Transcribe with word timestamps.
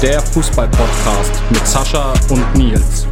Der 0.00 0.20
Fußball-Podcast 0.20 1.42
mit 1.50 1.66
Sascha 1.66 2.14
und 2.30 2.54
Nils. 2.54 3.08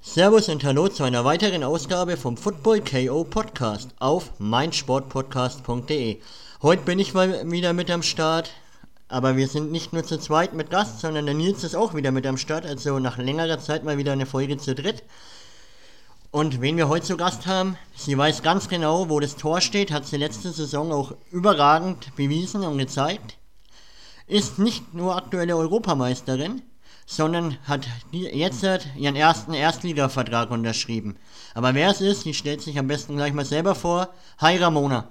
Servus 0.00 0.48
und 0.48 0.64
hallo 0.64 0.88
zu 0.88 1.04
einer 1.04 1.26
weiteren 1.26 1.62
Ausgabe 1.62 2.16
vom 2.16 2.38
Football 2.38 2.80
KO 2.80 3.24
Podcast 3.24 3.90
auf 3.98 4.30
meinsportpodcast.de. 4.38 6.20
Heute 6.62 6.82
bin 6.84 6.98
ich 6.98 7.12
mal 7.12 7.50
wieder 7.50 7.74
mit 7.74 7.90
am 7.90 8.02
Start, 8.02 8.50
aber 9.08 9.36
wir 9.36 9.46
sind 9.46 9.72
nicht 9.72 9.92
nur 9.92 10.04
zu 10.04 10.18
zweit 10.18 10.54
mit 10.54 10.70
Gast, 10.70 11.00
sondern 11.00 11.26
der 11.26 11.34
Nils 11.34 11.62
ist 11.62 11.76
auch 11.76 11.92
wieder 11.92 12.10
mit 12.10 12.26
am 12.26 12.38
Start, 12.38 12.64
also 12.64 12.98
nach 12.98 13.18
längerer 13.18 13.58
Zeit 13.58 13.84
mal 13.84 13.98
wieder 13.98 14.12
eine 14.12 14.24
Folge 14.24 14.56
zu 14.56 14.74
dritt. 14.74 15.02
Und 16.30 16.62
wen 16.62 16.78
wir 16.78 16.88
heute 16.88 17.04
zu 17.04 17.18
Gast 17.18 17.46
haben, 17.46 17.76
sie 17.94 18.16
weiß 18.16 18.42
ganz 18.42 18.70
genau, 18.70 19.10
wo 19.10 19.20
das 19.20 19.36
Tor 19.36 19.60
steht, 19.60 19.90
hat 19.90 20.06
sie 20.06 20.16
letzte 20.16 20.50
Saison 20.50 20.92
auch 20.92 21.12
überragend 21.30 22.16
bewiesen 22.16 22.62
und 22.62 22.78
gezeigt. 22.78 23.37
Ist 24.28 24.58
nicht 24.58 24.92
nur 24.92 25.16
aktuelle 25.16 25.56
Europameisterin, 25.56 26.60
sondern 27.06 27.56
hat 27.66 27.88
jetzt 28.12 28.62
ihren 28.96 29.16
ersten 29.16 29.54
Erstligavertrag 29.54 30.50
unterschrieben. 30.50 31.16
Aber 31.54 31.72
wer 31.72 31.88
es 31.88 32.02
ist, 32.02 32.26
die 32.26 32.34
stellt 32.34 32.60
sich 32.60 32.78
am 32.78 32.88
besten 32.88 33.16
gleich 33.16 33.32
mal 33.32 33.46
selber 33.46 33.74
vor. 33.74 34.12
Hi 34.38 34.58
Ramona. 34.58 35.08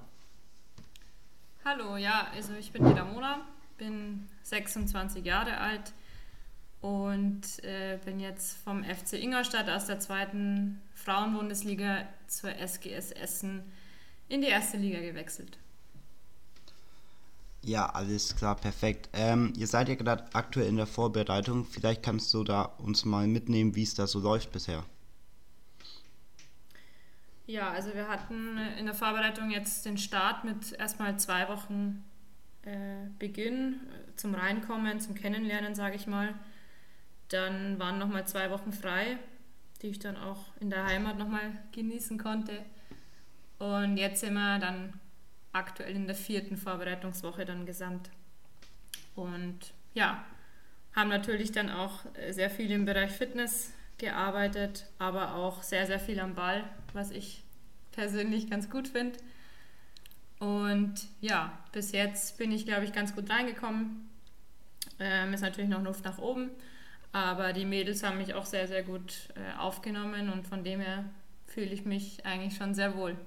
Hallo, 1.66 1.98
ja, 1.98 2.27
also 2.35 2.53
ich 2.59 2.71
bin 2.71 2.85
die 2.85 2.93
Ramona, 2.93 3.41
bin 3.80 4.27
26 4.43 5.26
Jahre 5.26 5.57
alt 5.57 5.93
und 6.81 7.41
äh, 7.63 7.98
bin 8.05 8.20
jetzt 8.20 8.59
vom 8.63 8.84
FC 8.84 9.13
Ingolstadt 9.13 9.68
aus 9.68 9.87
der 9.87 9.99
zweiten 9.99 10.79
Frauenbundesliga 10.93 12.04
zur 12.27 12.52
SGS 12.52 13.12
Essen 13.13 13.63
in 14.29 14.41
die 14.41 14.48
erste 14.48 14.77
Liga 14.77 14.99
gewechselt. 14.99 15.57
Ja, 17.68 17.87
alles 17.87 18.34
klar, 18.34 18.55
perfekt. 18.55 19.10
Ähm, 19.12 19.51
ihr 19.57 19.68
seid 19.68 19.90
ja 19.90 19.96
gerade 19.96 20.23
aktuell 20.32 20.68
in 20.68 20.77
der 20.77 20.87
Vorbereitung. 20.87 21.65
Vielleicht 21.65 22.01
kannst 22.01 22.34
du 22.34 22.46
da 22.46 22.62
uns 22.62 23.04
mal 23.04 23.27
mitnehmen, 23.27 23.76
wie 23.76 23.84
es 23.84 23.93
da 23.93 24.07
so 24.07 24.21
läuft 24.21 24.54
bisher. 24.54 24.85
Ja, 27.46 27.70
also 27.71 27.93
wir 27.93 28.07
hatten 28.07 28.57
in 28.79 28.85
der 28.85 28.96
Vorbereitung 28.96 29.51
jetzt 29.51 29.85
den 29.85 29.98
Start 29.98 30.46
mit 30.46 30.79
erstmal 30.79 31.20
zwei 31.20 31.49
Wochen 31.49 32.05
äh, 32.62 33.09
Beginn 33.20 33.81
äh, 33.91 34.15
zum 34.15 34.34
Reinkommen, 34.34 35.02
zum 35.02 35.13
Kennenlernen, 35.13 35.76
sage 35.76 35.98
ich 35.98 36.07
mal. 36.07 36.35
Dann 37.27 37.79
waren 37.79 37.99
nochmal 37.99 38.26
zwei 38.26 38.49
Wochen 38.49 38.71
frei, 38.71 39.18
die 39.81 39.87
ich 39.87 39.99
dann 39.99 40.15
auch 40.15 40.55
in 40.62 40.70
der 40.70 40.85
Heimat 40.85 41.18
nochmal 41.18 41.52
genießen 41.74 42.18
konnte. 42.18 42.63
Und 43.59 43.98
jetzt 43.98 44.21
sind 44.21 44.35
wir 44.35 44.57
dann 44.57 44.93
aktuell 45.58 45.96
in 45.96 46.08
der 46.08 46.16
vierten 46.16 46.58
Vorbereitungswoche 46.58 47.46
dann 47.46 47.66
gesamt. 47.66 48.10
Und 49.16 49.60
ja, 49.94 50.24
haben 50.96 51.10
natürlich 51.10 51.52
dann 51.52 51.70
auch 51.70 52.02
sehr 52.30 52.49
viel 52.49 52.72
im 52.72 52.86
Bereich 52.86 53.12
Fitness 53.12 53.74
gearbeitet, 53.98 54.86
aber 54.99 55.36
auch 55.36 55.64
sehr, 55.64 55.88
sehr 55.88 55.99
viel 55.99 56.20
am 56.20 56.36
Ball, 56.36 56.64
was 56.94 57.12
ich 57.12 57.44
persönlich 57.91 58.49
ganz 58.49 58.70
gut 58.70 58.88
finde. 58.88 59.18
Und 60.40 60.94
ja, 61.20 61.58
bis 61.71 61.92
jetzt 61.92 62.38
bin 62.38 62.52
ich, 62.52 62.66
glaube 62.66 62.86
ich, 62.86 62.94
ganz 62.94 63.16
gut 63.16 63.30
reingekommen. 63.30 64.08
Ähm, 65.00 65.34
ist 65.34 65.42
natürlich 65.42 65.69
noch 65.69 65.84
Luft 65.84 66.06
nach 66.06 66.19
oben. 66.19 66.52
Aber 67.12 67.53
die 67.53 67.66
Mädels 67.66 68.03
haben 68.03 68.18
mich 68.18 68.36
auch 68.36 68.46
sehr, 68.46 68.68
sehr 68.68 68.84
gut 68.84 69.30
äh, 69.36 69.58
aufgenommen 69.58 70.30
und 70.30 70.47
von 70.47 70.64
dem 70.64 70.80
her 70.80 71.06
fühle 71.48 71.68
ich 71.68 71.86
mich 71.86 72.26
eigentlich 72.26 72.56
schon 72.56 72.76
sehr 72.76 72.96
wohl. 72.96 73.18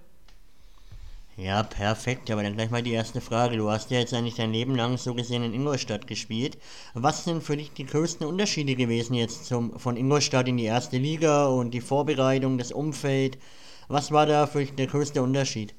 Ja, 1.37 1.63
perfekt. 1.63 2.31
Aber 2.31 2.43
dann 2.43 2.55
gleich 2.55 2.71
mal 2.71 2.83
die 2.83 2.93
erste 2.93 3.21
Frage. 3.21 3.57
Du 3.57 3.71
hast 3.71 3.91
ja 3.91 3.99
jetzt 3.99 4.13
eigentlich 4.13 4.35
dein 4.35 4.53
Leben 4.53 4.75
lang 4.75 4.99
so 4.99 5.15
gesehen 5.15 5.43
in 5.43 5.55
Ingolstadt 5.55 6.07
gespielt. 6.07 6.59
Was 6.95 7.25
sind 7.25 7.43
für 7.43 7.57
dich 7.57 7.73
die 7.73 7.87
größten 7.87 8.27
Unterschiede 8.27 8.75
gewesen 8.75 9.15
jetzt 9.15 9.47
zum, 9.47 9.79
von 9.79 9.97
Ingolstadt 9.97 10.49
in 10.49 10.57
die 10.57 10.65
erste 10.65 10.99
Liga 10.99 11.47
und 11.47 11.73
die 11.73 11.81
Vorbereitung, 11.81 12.59
das 12.59 12.73
Umfeld? 12.73 13.39
Was 13.89 14.13
war 14.13 14.27
da 14.27 14.47
für 14.47 14.61
dich 14.61 14.75
der 14.75 14.87
größte 14.87 15.23
Unterschied? 15.23 15.75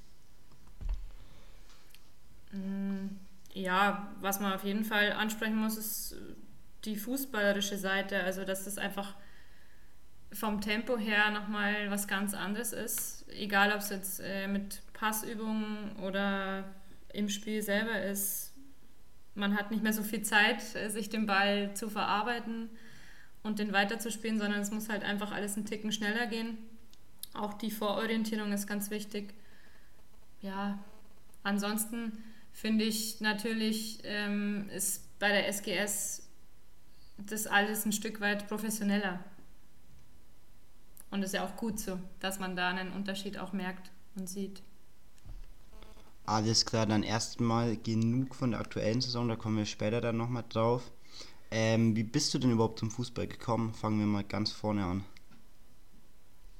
Mm, 2.51 3.07
ja, 3.53 4.11
was 4.19 4.39
man 4.39 4.53
auf 4.53 4.63
jeden 4.63 4.83
Fall 4.83 5.13
ansprechen 5.13 5.57
muss, 5.57 5.77
ist 5.77 6.15
die 6.85 6.95
fußballerische 6.95 7.77
Seite, 7.77 8.23
also 8.23 8.43
dass 8.43 8.65
das 8.65 8.77
einfach 8.77 9.15
vom 10.33 10.61
Tempo 10.61 10.97
her 10.97 11.29
nochmal 11.31 11.89
was 11.89 12.07
ganz 12.07 12.33
anderes 12.33 12.73
ist. 12.73 13.25
Egal, 13.29 13.71
ob 13.71 13.79
es 13.79 13.89
jetzt 13.89 14.19
äh, 14.21 14.47
mit 14.47 14.81
Passübungen 15.01 15.95
oder 16.03 16.63
im 17.11 17.27
Spiel 17.27 17.63
selber 17.63 18.03
ist. 18.03 18.53
Man 19.33 19.57
hat 19.57 19.71
nicht 19.71 19.81
mehr 19.81 19.93
so 19.93 20.03
viel 20.03 20.21
Zeit, 20.21 20.75
äh, 20.75 20.89
sich 20.89 21.09
den 21.09 21.25
Ball 21.25 21.73
zu 21.73 21.89
verarbeiten 21.89 22.69
und 23.41 23.57
den 23.57 23.73
weiterzuspielen, 23.73 24.37
sondern 24.37 24.61
es 24.61 24.69
muss 24.69 24.89
halt 24.89 25.03
einfach 25.03 25.31
alles 25.31 25.57
einen 25.57 25.65
Ticken 25.65 25.91
schneller 25.91 26.27
gehen. 26.27 26.59
Auch 27.33 27.55
die 27.55 27.71
Vororientierung 27.71 28.53
ist 28.53 28.67
ganz 28.67 28.91
wichtig. 28.91 29.33
Ja, 30.39 30.77
ansonsten 31.41 32.23
finde 32.53 32.85
ich 32.85 33.21
natürlich, 33.21 34.01
ähm, 34.03 34.69
ist 34.69 35.17
bei 35.17 35.29
der 35.29 35.47
SGS 35.47 36.29
das 37.17 37.47
alles 37.47 37.85
ein 37.85 37.91
Stück 37.91 38.21
weit 38.21 38.47
professioneller. 38.47 39.19
Und 41.09 41.23
es 41.23 41.29
ist 41.29 41.33
ja 41.33 41.45
auch 41.45 41.55
gut 41.55 41.79
so, 41.79 41.99
dass 42.19 42.39
man 42.39 42.55
da 42.55 42.69
einen 42.69 42.91
Unterschied 42.91 43.39
auch 43.39 43.51
merkt 43.51 43.89
und 44.15 44.29
sieht. 44.29 44.61
Alles 46.25 46.65
klar, 46.65 46.85
dann 46.85 47.03
erstmal 47.03 47.77
genug 47.77 48.35
von 48.35 48.51
der 48.51 48.59
aktuellen 48.59 49.01
Saison, 49.01 49.27
da 49.27 49.35
kommen 49.35 49.57
wir 49.57 49.65
später 49.65 50.01
dann 50.01 50.17
nochmal 50.17 50.45
drauf. 50.47 50.91
Ähm, 51.49 51.95
wie 51.95 52.03
bist 52.03 52.33
du 52.33 52.39
denn 52.39 52.51
überhaupt 52.51 52.79
zum 52.79 52.89
Fußball 52.89 53.27
gekommen? 53.27 53.73
Fangen 53.73 53.99
wir 53.99 54.05
mal 54.05 54.23
ganz 54.23 54.51
vorne 54.51 54.85
an. 54.85 55.03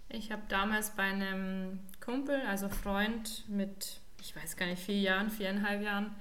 Ich 0.09 0.31
habe 0.31 0.41
damals 0.49 0.89
bei 0.91 1.03
einem 1.03 1.79
Kumpel, 2.03 2.41
also 2.41 2.67
Freund 2.67 3.45
mit, 3.47 4.01
ich 4.19 4.35
weiß 4.35 4.57
gar 4.57 4.65
nicht, 4.65 4.81
vier 4.81 4.99
Jahren, 4.99 5.29
viereinhalb 5.29 5.81
Jahren, 5.81 6.13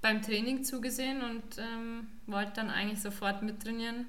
beim 0.00 0.22
Training 0.22 0.62
zugesehen 0.62 1.22
und 1.22 1.58
ähm, 1.58 2.06
wollte 2.26 2.52
dann 2.54 2.70
eigentlich 2.70 3.00
sofort 3.00 3.42
mittrainieren 3.42 4.06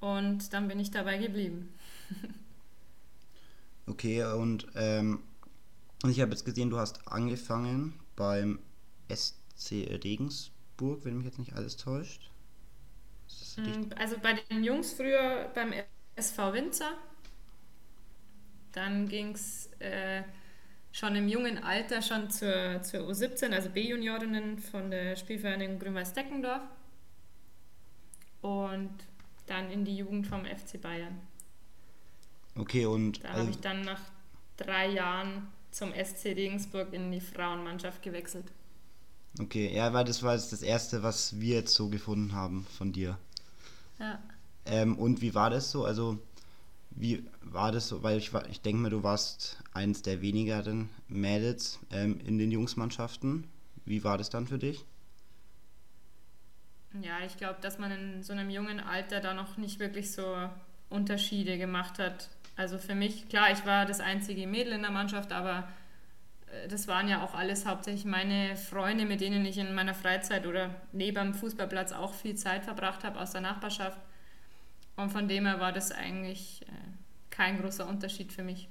und 0.00 0.54
dann 0.54 0.68
bin 0.68 0.80
ich 0.80 0.90
dabei 0.90 1.18
geblieben. 1.18 1.74
okay, 3.86 4.24
und 4.24 4.66
ähm, 4.74 5.18
ich 6.10 6.20
habe 6.20 6.30
jetzt 6.32 6.44
gesehen, 6.44 6.70
du 6.70 6.78
hast 6.78 7.06
angefangen 7.08 7.98
beim 8.16 8.58
SC 9.08 9.88
Regensburg, 10.04 11.04
wenn 11.04 11.16
mich 11.16 11.26
jetzt 11.26 11.38
nicht 11.38 11.54
alles 11.54 11.76
täuscht. 11.76 12.30
Mm, 13.56 13.92
also 13.96 14.16
bei 14.22 14.34
den 14.34 14.64
Jungs 14.64 14.92
früher 14.92 15.50
beim 15.54 15.72
SV 16.16 16.52
Winzer. 16.52 16.92
Dann 18.72 19.08
ging 19.08 19.32
es 19.32 19.70
äh, 19.78 20.22
schon 20.92 21.16
im 21.16 21.28
jungen 21.28 21.62
Alter 21.62 22.02
schon 22.02 22.30
zur, 22.30 22.82
zur 22.82 23.00
U17, 23.08 23.52
also 23.52 23.70
B-Juniorinnen 23.70 24.58
von 24.58 24.90
der 24.90 25.16
Spielvereinigung 25.16 25.78
Grün-Weiß-Deckendorf. 25.78 26.62
Und 28.42 28.94
dann 29.46 29.70
in 29.70 29.84
die 29.84 29.96
Jugend 29.96 30.26
vom 30.26 30.44
FC 30.44 30.80
Bayern. 30.80 31.20
Okay, 32.54 32.86
und. 32.86 33.24
Da 33.24 33.28
also 33.28 33.40
habe 33.40 33.50
ich 33.50 33.60
dann 33.60 33.82
nach 33.82 34.00
drei 34.56 34.88
Jahren 34.88 35.48
zum 35.76 35.92
SC 35.92 36.26
Regensburg 36.36 36.92
in 36.92 37.12
die 37.12 37.20
Frauenmannschaft 37.20 38.02
gewechselt. 38.02 38.46
Okay, 39.38 39.74
ja, 39.74 39.92
weil 39.92 40.04
das 40.04 40.22
war 40.22 40.34
jetzt 40.34 40.52
das 40.52 40.62
Erste, 40.62 41.02
was 41.02 41.38
wir 41.38 41.56
jetzt 41.56 41.74
so 41.74 41.88
gefunden 41.88 42.32
haben 42.32 42.66
von 42.78 42.92
dir. 42.92 43.18
Ja. 43.98 44.18
Ähm, 44.64 44.98
und 44.98 45.20
wie 45.20 45.34
war 45.34 45.50
das 45.50 45.70
so? 45.70 45.84
Also, 45.84 46.18
wie 46.90 47.26
war 47.42 47.70
das 47.72 47.88
so? 47.88 48.02
Weil 48.02 48.16
ich, 48.16 48.32
ich 48.50 48.62
denke 48.62 48.80
mal, 48.80 48.90
du 48.90 49.02
warst 49.02 49.58
eines 49.74 50.00
der 50.00 50.22
wenigeren 50.22 50.88
Mädels 51.08 51.78
ähm, 51.92 52.18
in 52.24 52.38
den 52.38 52.50
Jungsmannschaften. 52.50 53.46
Wie 53.84 54.02
war 54.02 54.16
das 54.16 54.30
dann 54.30 54.46
für 54.46 54.58
dich? 54.58 54.84
Ja, 57.02 57.18
ich 57.26 57.36
glaube, 57.36 57.58
dass 57.60 57.78
man 57.78 57.90
in 57.90 58.22
so 58.22 58.32
einem 58.32 58.48
jungen 58.48 58.80
Alter 58.80 59.20
da 59.20 59.34
noch 59.34 59.58
nicht 59.58 59.78
wirklich 59.78 60.12
so 60.12 60.48
Unterschiede 60.88 61.58
gemacht 61.58 61.98
hat. 61.98 62.30
Also 62.56 62.78
für 62.78 62.94
mich, 62.94 63.28
klar, 63.28 63.50
ich 63.52 63.66
war 63.66 63.84
das 63.84 64.00
einzige 64.00 64.46
Mädel 64.46 64.72
in 64.72 64.82
der 64.82 64.90
Mannschaft, 64.90 65.32
aber 65.32 65.68
äh, 66.46 66.68
das 66.68 66.88
waren 66.88 67.08
ja 67.08 67.22
auch 67.22 67.34
alles 67.34 67.66
hauptsächlich 67.66 68.06
meine 68.06 68.56
Freunde, 68.56 69.04
mit 69.04 69.20
denen 69.20 69.44
ich 69.44 69.58
in 69.58 69.74
meiner 69.74 69.94
Freizeit 69.94 70.46
oder 70.46 70.74
neben 70.92 71.32
dem 71.32 71.34
Fußballplatz 71.34 71.92
auch 71.92 72.14
viel 72.14 72.34
Zeit 72.34 72.64
verbracht 72.64 73.04
habe 73.04 73.20
aus 73.20 73.32
der 73.32 73.42
Nachbarschaft. 73.42 73.98
Und 74.96 75.10
von 75.12 75.28
dem 75.28 75.44
her 75.44 75.60
war 75.60 75.72
das 75.72 75.92
eigentlich 75.92 76.62
äh, 76.62 76.72
kein 77.30 77.60
großer 77.60 77.86
Unterschied 77.86 78.32
für 78.32 78.42
mich. 78.42 78.68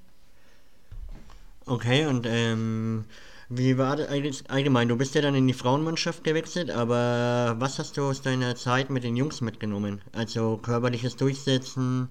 Okay, 1.68 2.08
und 2.08 2.26
ähm, 2.26 3.06
wie 3.50 3.78
war 3.78 3.96
das 3.96 4.08
allgemein? 4.50 4.88
Du 4.88 4.98
bist 4.98 5.14
ja 5.14 5.22
dann 5.22 5.36
in 5.36 5.48
die 5.48 5.54
Frauenmannschaft 5.54 6.24
gewechselt, 6.24 6.72
aber 6.72 7.56
was 7.60 7.78
hast 7.78 7.98
du 7.98 8.06
aus 8.06 8.22
deiner 8.24 8.56
Zeit 8.56 8.90
mit 8.90 9.04
den 9.04 9.16
Jungs 9.16 9.42
mitgenommen? 9.42 10.02
Also 10.12 10.58
körperliches 10.58 11.16
Durchsetzen 11.16 12.10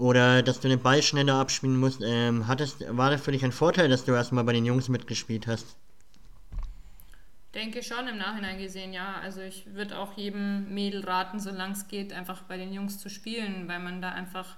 oder 0.00 0.42
dass 0.42 0.60
du 0.60 0.68
den 0.68 0.80
Ball 0.80 1.02
schneller 1.02 1.34
abspielen 1.34 1.76
musst. 1.76 2.00
Ähm, 2.02 2.48
hattest, 2.48 2.84
war 2.96 3.10
das 3.10 3.20
für 3.20 3.32
dich 3.32 3.44
ein 3.44 3.52
Vorteil, 3.52 3.88
dass 3.88 4.04
du 4.04 4.12
erstmal 4.12 4.44
bei 4.44 4.52
den 4.52 4.64
Jungs 4.64 4.88
mitgespielt 4.88 5.46
hast? 5.46 5.76
denke 7.54 7.82
schon 7.82 8.06
im 8.06 8.18
Nachhinein 8.18 8.58
gesehen, 8.58 8.92
ja. 8.92 9.16
Also 9.22 9.40
ich 9.40 9.66
würde 9.74 9.98
auch 9.98 10.16
jedem 10.16 10.72
Mädel 10.72 11.04
raten, 11.04 11.40
solange 11.40 11.72
es 11.72 11.88
geht, 11.88 12.12
einfach 12.12 12.42
bei 12.42 12.56
den 12.56 12.72
Jungs 12.72 12.98
zu 12.98 13.08
spielen, 13.08 13.68
weil 13.68 13.80
man 13.80 14.00
da 14.00 14.10
einfach 14.10 14.56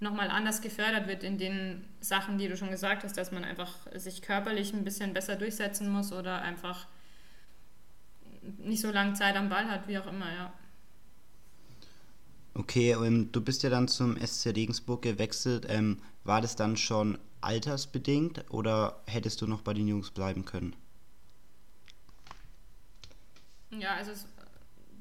nochmal 0.00 0.30
anders 0.30 0.60
gefördert 0.60 1.06
wird 1.08 1.22
in 1.22 1.38
den 1.38 1.84
Sachen, 2.00 2.38
die 2.38 2.48
du 2.48 2.56
schon 2.56 2.70
gesagt 2.70 3.04
hast, 3.04 3.16
dass 3.16 3.32
man 3.32 3.44
einfach 3.44 3.74
sich 3.94 4.22
körperlich 4.22 4.72
ein 4.72 4.84
bisschen 4.84 5.14
besser 5.14 5.36
durchsetzen 5.36 5.90
muss 5.90 6.12
oder 6.12 6.42
einfach 6.42 6.86
nicht 8.58 8.80
so 8.80 8.90
lange 8.90 9.14
Zeit 9.14 9.36
am 9.36 9.48
Ball 9.48 9.68
hat, 9.70 9.88
wie 9.88 9.98
auch 9.98 10.06
immer, 10.06 10.32
ja. 10.32 10.52
Okay, 12.58 12.92
ähm, 12.92 13.30
du 13.32 13.42
bist 13.42 13.62
ja 13.64 13.70
dann 13.70 13.86
zum 13.86 14.16
SC 14.16 14.46
Regensburg 14.56 15.02
gewechselt. 15.02 15.66
Ähm, 15.68 15.98
war 16.24 16.40
das 16.40 16.56
dann 16.56 16.78
schon 16.78 17.18
altersbedingt 17.42 18.50
oder 18.50 19.02
hättest 19.06 19.42
du 19.42 19.46
noch 19.46 19.60
bei 19.60 19.74
den 19.74 19.86
Jungs 19.86 20.10
bleiben 20.10 20.46
können? 20.46 20.74
Ja, 23.70 23.94
also 23.96 24.12
es, 24.12 24.26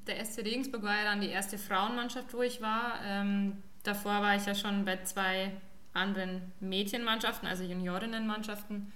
der 0.05 0.23
SC 0.25 0.39
Regensburg 0.39 0.83
war 0.83 0.97
ja 0.97 1.05
dann 1.05 1.21
die 1.21 1.29
erste 1.29 1.57
Frauenmannschaft, 1.57 2.33
wo 2.33 2.41
ich 2.41 2.59
war. 2.59 2.99
Ähm, 3.05 3.63
davor 3.83 4.21
war 4.21 4.35
ich 4.35 4.45
ja 4.45 4.53
schon 4.53 4.83
bei 4.83 5.01
zwei 5.03 5.53
anderen 5.93 6.51
Mädchenmannschaften, 6.59 7.47
also 7.47 7.63
Juniorinnenmannschaften. 7.63 8.91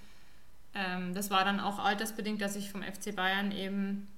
Ähm, 0.74 1.14
das 1.14 1.30
war 1.30 1.46
dann 1.46 1.60
auch 1.60 1.78
altersbedingt, 1.78 2.42
dass 2.42 2.56
ich 2.56 2.70
vom 2.70 2.82
FC 2.82 3.16
Bayern 3.16 3.52
eben 3.52 4.08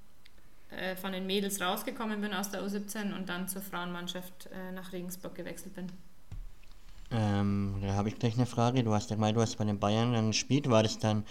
äh, 0.77 0.95
von 0.95 1.11
den 1.11 1.25
Mädels 1.25 1.61
rausgekommen 1.61 2.21
bin 2.21 2.33
aus 2.33 2.49
der 2.49 2.61
U17 2.63 3.15
und 3.15 3.29
dann 3.29 3.47
zur 3.47 3.61
Frauenmannschaft 3.61 4.47
äh, 4.47 4.71
nach 4.73 4.91
Regensburg 4.93 5.35
gewechselt 5.35 5.73
bin. 5.75 5.87
Ähm, 7.11 7.75
da 7.81 7.93
habe 7.93 8.09
ich 8.09 8.17
gleich 8.17 8.35
eine 8.35 8.45
Frage. 8.45 8.83
Du 8.83 8.93
hast 8.93 9.11
ja 9.11 9.17
mal, 9.17 9.33
du 9.33 9.41
hast 9.41 9.57
bei 9.57 9.65
den 9.65 9.79
Bayern 9.79 10.13
dann 10.13 10.27
gespielt. 10.27 10.69
War 10.69 10.81
das 10.81 10.97
dann, 10.97 11.23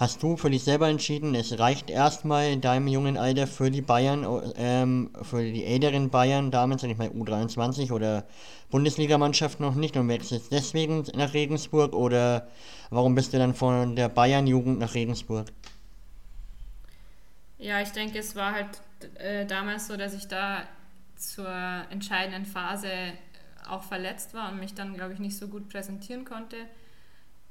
hast 0.00 0.22
du 0.22 0.36
für 0.36 0.50
dich 0.50 0.64
selber 0.64 0.88
entschieden, 0.88 1.34
es 1.34 1.58
reicht 1.58 1.90
erstmal 1.90 2.50
in 2.50 2.62
deinem 2.62 2.88
jungen 2.88 3.16
Alter 3.18 3.46
für 3.46 3.70
die 3.70 3.82
Bayern, 3.82 4.26
ähm, 4.56 5.10
für 5.22 5.42
die 5.42 5.64
älteren 5.64 6.08
Bayern 6.08 6.50
damals, 6.50 6.82
ich 6.82 6.96
mal 6.96 7.08
U23 7.08 7.92
oder 7.92 8.24
Bundesligamannschaft 8.70 9.60
noch 9.60 9.74
nicht 9.74 9.96
und 9.98 10.08
wechselst 10.08 10.50
deswegen 10.52 11.04
nach 11.14 11.34
Regensburg 11.34 11.94
oder 11.94 12.48
warum 12.88 13.14
bist 13.14 13.34
du 13.34 13.38
dann 13.38 13.54
von 13.54 13.94
der 13.94 14.08
Bayern-Jugend 14.08 14.78
nach 14.78 14.94
Regensburg? 14.94 15.46
Ja, 17.60 17.82
ich 17.82 17.90
denke, 17.90 18.18
es 18.18 18.34
war 18.34 18.52
halt 18.52 18.80
äh, 19.16 19.44
damals 19.44 19.86
so, 19.86 19.96
dass 19.96 20.14
ich 20.14 20.26
da 20.28 20.66
zur 21.14 21.46
entscheidenden 21.90 22.46
Phase 22.46 22.90
auch 23.68 23.82
verletzt 23.82 24.32
war 24.32 24.50
und 24.50 24.58
mich 24.58 24.72
dann, 24.72 24.94
glaube 24.94 25.12
ich, 25.12 25.18
nicht 25.18 25.36
so 25.36 25.46
gut 25.46 25.68
präsentieren 25.68 26.24
konnte. 26.24 26.56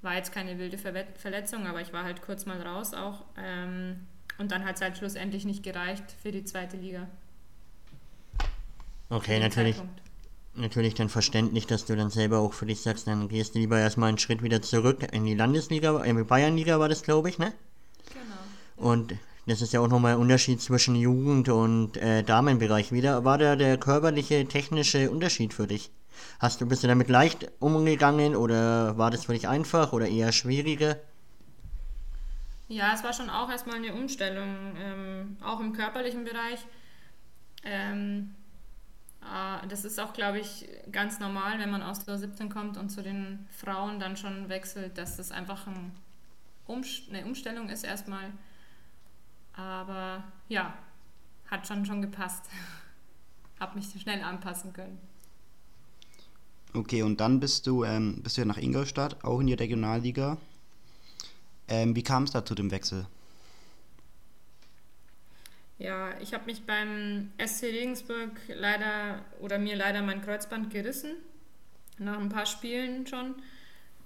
War 0.02 0.16
jetzt 0.16 0.32
keine 0.32 0.58
wilde 0.58 0.80
Ver 0.80 1.06
Verletzung, 1.16 1.68
aber 1.68 1.82
ich 1.82 1.94
war 1.94 2.04
halt 2.04 2.24
kurz 2.24 2.48
mal 2.48 2.60
raus 2.60 2.96
auch. 2.96 3.24
Ähm, 3.38 4.08
und 4.40 4.52
dann 4.52 4.66
hat 4.66 4.78
es 4.78 4.82
halt 4.82 4.98
schlussendlich 4.98 5.46
nicht 5.46 5.62
gereicht 5.62 6.04
für 6.24 6.32
die 6.32 6.44
zweite 6.44 6.78
Liga. 6.78 7.08
Okay, 9.10 9.40
natürlich. 9.40 9.76
Zeitpunkt. 9.76 10.02
Natürlich 10.56 10.96
dann 10.96 11.10
verständlich, 11.10 11.68
dass 11.68 11.86
du 11.86 11.96
dann 11.96 12.10
selber 12.10 12.40
auch 12.40 12.54
für 12.54 12.66
dich 12.66 12.82
sagst, 12.82 13.06
dann 13.06 13.30
gehst 13.30 13.54
du 13.54 13.60
lieber 13.60 13.80
erstmal 13.80 14.10
einen 14.10 14.18
Schritt 14.18 14.42
wieder 14.42 14.62
zurück 14.64 15.08
in 15.12 15.24
die 15.26 15.36
Landesliga, 15.36 16.04
in 16.04 16.18
die 16.18 16.24
Bayernliga 16.24 16.80
war 16.80 16.90
das, 16.90 17.04
glaube 17.04 17.30
ich, 17.30 17.38
ne? 17.38 17.54
Genau. 18.12 18.90
Und 18.90 19.14
das 19.46 19.62
ist 19.62 19.74
ja 19.74 19.80
auch 19.80 19.88
nochmal 19.88 20.14
ein 20.14 20.20
Unterschied 20.20 20.62
zwischen 20.62 20.96
Jugend- 20.96 21.50
und 21.50 21.98
äh, 21.98 22.24
Damenbereich. 22.24 22.92
Wie 22.92 23.04
war 23.04 23.38
da 23.38 23.56
der 23.56 23.78
körperliche, 23.78 24.46
technische 24.46 25.10
Unterschied 25.10 25.54
für 25.54 25.68
dich? 25.68 25.92
Hast 26.40 26.62
du, 26.62 26.66
bist 26.66 26.84
du 26.84 26.88
damit 26.88 27.10
leicht 27.10 27.52
umgegangen 27.60 28.36
oder 28.36 28.98
war 28.98 29.12
das 29.12 29.26
für 29.26 29.34
dich 29.34 29.48
einfach 29.48 29.94
oder 29.94 30.08
eher 30.08 30.32
schwieriger? 30.32 30.98
Ja, 32.68 32.94
es 32.94 33.04
war 33.04 33.14
schon 33.14 33.30
auch 33.30 33.50
erstmal 33.50 33.78
eine 33.78 33.94
Umstellung, 33.94 34.76
ähm, 34.78 35.38
auch 35.42 35.60
im 35.60 35.74
körperlichen 35.74 36.24
Bereich. 36.24 36.60
Ähm, 37.64 38.36
äh, 39.22 39.68
das 39.68 39.86
ist 39.86 40.00
auch, 40.00 40.14
glaube 40.14 40.40
ich, 40.40 40.68
ganz 40.92 41.20
normal, 41.20 41.58
wenn 41.60 41.72
man 41.72 41.82
aus 41.82 42.06
der 42.06 42.18
17 42.18 42.50
kommt 42.50 42.78
und 42.78 42.90
zu 42.90 43.02
den 43.02 43.48
Frauen 43.50 44.00
dann 44.00 44.18
schon 44.18 44.50
wechselt, 44.50 44.98
dass 44.98 45.18
das 45.18 45.32
einfach 45.32 45.66
ein 45.68 45.92
Umst 46.68 47.10
eine 47.10 47.26
Umstellung 47.26 47.70
ist 47.70 47.84
erstmal. 47.84 48.32
Aber 49.60 50.24
ja, 50.48 50.74
hat 51.48 51.68
schon 51.68 51.86
schon 51.86 52.02
gepasst. 52.02 52.46
Hab 53.60 53.76
mich 53.76 53.88
schnell 54.02 54.24
anpassen 54.24 54.72
können. 54.72 54.98
Okay, 56.74 57.04
und 57.04 57.20
dann 57.20 57.42
bist 57.42 57.68
du, 57.68 57.84
ähm, 57.84 58.22
bist 58.24 58.38
du 58.38 58.42
ja 58.42 58.46
nach 58.46 58.58
Ingolstadt, 58.58 59.22
auch 59.24 59.42
in 59.42 59.48
die 59.48 59.56
Regionalliga. 59.56 60.38
Ähm, 61.68 61.94
wie 61.96 62.04
kam 62.04 62.24
es 62.24 62.32
da 62.32 62.46
zu 62.46 62.56
dem 62.56 62.72
Wechsel? 62.72 63.06
Ja, 65.78 66.18
ich 66.22 66.34
habe 66.34 66.46
mich 66.46 66.66
beim 66.66 67.32
SC 67.38 67.64
Regensburg 67.64 68.32
leider 68.48 69.26
oder 69.42 69.58
mir 69.58 69.76
leider 69.76 70.02
mein 70.02 70.22
Kreuzband 70.22 70.70
gerissen. 70.70 71.16
Nach 71.98 72.18
ein 72.18 72.30
paar 72.30 72.46
Spielen 72.46 73.06
schon. 73.08 73.36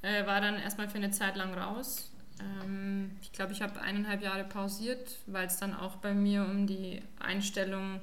Äh, 0.02 0.26
war 0.26 0.42
dann 0.42 0.56
erstmal 0.56 0.90
für 0.90 0.98
eine 0.98 1.12
Zeit 1.12 1.36
lang 1.36 1.54
raus. 1.54 2.13
Ähm, 2.40 3.12
ich 3.22 3.32
glaube, 3.32 3.54
ich 3.54 3.62
habe 3.62 3.82
eineinhalb 3.82 4.22
Jahre 4.22 4.44
pausiert, 4.44 5.20
weil 5.26 5.48
es 5.48 5.58
dann 5.58 5.74
auch 5.74 5.98
bei 5.98 6.14
mir 6.14 6.44
um 6.44 6.68
die 6.68 7.02
Einstellung 7.20 8.02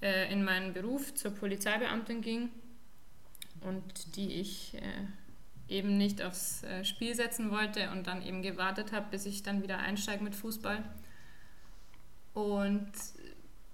äh, 0.00 0.32
in 0.32 0.44
meinen 0.44 0.72
Beruf 0.72 1.14
zur 1.14 1.32
Polizeibeamtin 1.32 2.22
ging 2.22 2.50
und 3.60 4.16
die 4.16 4.32
ich 4.32 4.74
äh, 4.74 5.72
eben 5.72 5.96
nicht 5.96 6.22
aufs 6.22 6.62
äh, 6.64 6.84
Spiel 6.84 7.14
setzen 7.14 7.50
wollte 7.50 7.90
und 7.90 8.06
dann 8.06 8.22
eben 8.22 8.42
gewartet 8.42 8.92
habe, 8.92 9.06
bis 9.10 9.26
ich 9.26 9.42
dann 9.42 9.62
wieder 9.62 9.78
einsteige 9.78 10.22
mit 10.22 10.34
Fußball. 10.34 10.82
Und 12.34 12.92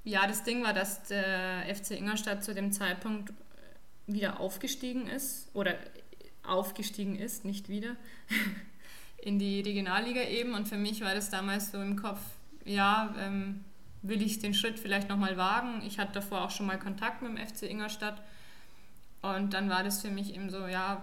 ja, 0.05 0.27
das 0.27 0.45
Ding 0.45 0.63
war, 0.63 0.73
dass 0.73 1.05
der 1.05 1.65
FC 1.75 1.93
Ingolstadt 1.93 2.45
zu 2.45 2.55
dem 2.55 2.73
Zeitpunkt 2.73 3.33
wieder 4.07 4.41
aufgestiegen 4.41 5.07
ist 5.07 5.49
oder 5.55 5.75
aufgestiegen 6.43 7.17
ist, 7.17 7.45
nicht 7.45 7.69
wieder, 7.69 7.97
in 9.19 9.39
die 9.39 9.61
Regionalliga 9.61 10.23
eben. 10.23 10.55
Und 10.55 10.69
für 10.69 10.77
mich 10.77 11.01
war 11.01 11.15
das 11.15 11.31
damals 11.31 11.73
so 11.73 11.81
im 11.81 11.97
Kopf, 11.97 12.21
ja, 12.65 13.15
ähm, 13.19 13.65
will 14.03 14.23
ich 14.23 14.39
den 14.39 14.55
Schritt 14.55 14.79
vielleicht 14.79 15.09
nochmal 15.09 15.37
wagen. 15.37 15.83
Ich 15.87 15.99
hatte 15.99 16.13
davor 16.13 16.43
auch 16.43 16.51
schon 16.51 16.67
mal 16.67 16.79
Kontakt 16.79 17.23
mit 17.23 17.31
dem 17.31 17.39
FC 17.39 17.63
Ingolstadt 17.63 18.23
und 19.23 19.53
dann 19.53 19.69
war 19.69 19.83
das 19.83 20.01
für 20.03 20.11
mich 20.11 20.35
eben 20.35 20.51
so, 20.51 20.67
ja, 20.67 21.03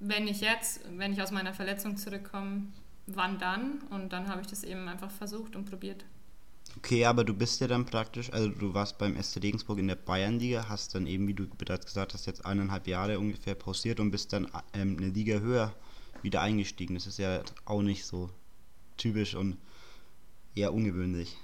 wenn 0.00 0.28
ich 0.28 0.40
jetzt, 0.40 0.80
wenn 0.96 1.12
ich 1.12 1.22
aus 1.22 1.30
meiner 1.30 1.54
Verletzung 1.54 1.96
zurückkomme, 1.96 2.66
wann 3.06 3.38
dann? 3.38 3.80
Und 3.90 4.12
dann 4.12 4.28
habe 4.28 4.42
ich 4.42 4.46
das 4.46 4.64
eben 4.64 4.86
einfach 4.88 5.10
versucht 5.10 5.56
und 5.56 5.64
probiert. 5.64 6.04
Okay, 6.76 7.04
aber 7.04 7.24
du 7.24 7.34
bist 7.34 7.60
ja 7.60 7.68
dann 7.68 7.86
praktisch, 7.86 8.32
also 8.32 8.48
du 8.48 8.74
warst 8.74 8.98
beim 8.98 9.20
SC 9.22 9.42
Regensburg 9.42 9.78
in 9.78 9.88
der 9.88 9.96
Bayernliga, 9.96 10.68
hast 10.68 10.94
dann 10.94 11.06
eben, 11.06 11.28
wie 11.28 11.34
du 11.34 11.46
bereits 11.46 11.86
gesagt 11.86 12.14
hast, 12.14 12.26
jetzt 12.26 12.44
eineinhalb 12.44 12.86
Jahre 12.86 13.18
ungefähr 13.18 13.54
pausiert 13.54 14.00
und 14.00 14.10
bist 14.10 14.32
dann 14.32 14.48
ähm, 14.72 14.96
eine 14.98 15.08
Liga 15.08 15.38
höher 15.38 15.74
wieder 16.24 16.42
eingestiegen. 16.42 16.94
Das 16.94 17.06
ist 17.06 17.18
ja 17.18 17.42
auch 17.64 17.82
nicht 17.82 18.04
so 18.04 18.30
typisch 18.96 19.36
und 19.36 19.58
eher 20.56 20.74
ungewöhnlich. 20.74 21.36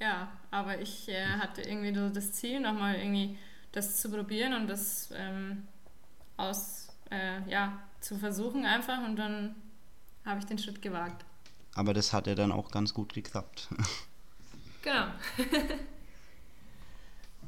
Ja, 0.00 0.32
aber 0.50 0.80
ich 0.80 1.08
äh, 1.08 1.24
hatte 1.38 1.62
irgendwie 1.62 1.94
so 1.94 2.08
das 2.08 2.32
Ziel, 2.32 2.58
nochmal 2.58 2.96
irgendwie 2.96 3.38
das 3.70 4.00
zu 4.00 4.10
probieren 4.10 4.54
und 4.54 4.66
das 4.66 5.12
ähm, 5.14 5.68
aus, 6.36 6.88
äh, 7.10 7.48
ja, 7.48 7.80
zu 8.00 8.18
versuchen 8.18 8.64
einfach 8.64 9.04
und 9.04 9.14
dann 9.16 9.54
habe 10.24 10.40
ich 10.40 10.46
den 10.46 10.58
Schritt 10.58 10.82
gewagt. 10.82 11.24
Aber 11.74 11.94
das 11.94 12.12
hat 12.12 12.26
ja 12.26 12.34
dann 12.34 12.50
auch 12.50 12.70
ganz 12.70 12.92
gut 12.92 13.14
geklappt. 13.14 13.68
Genau. 14.82 15.06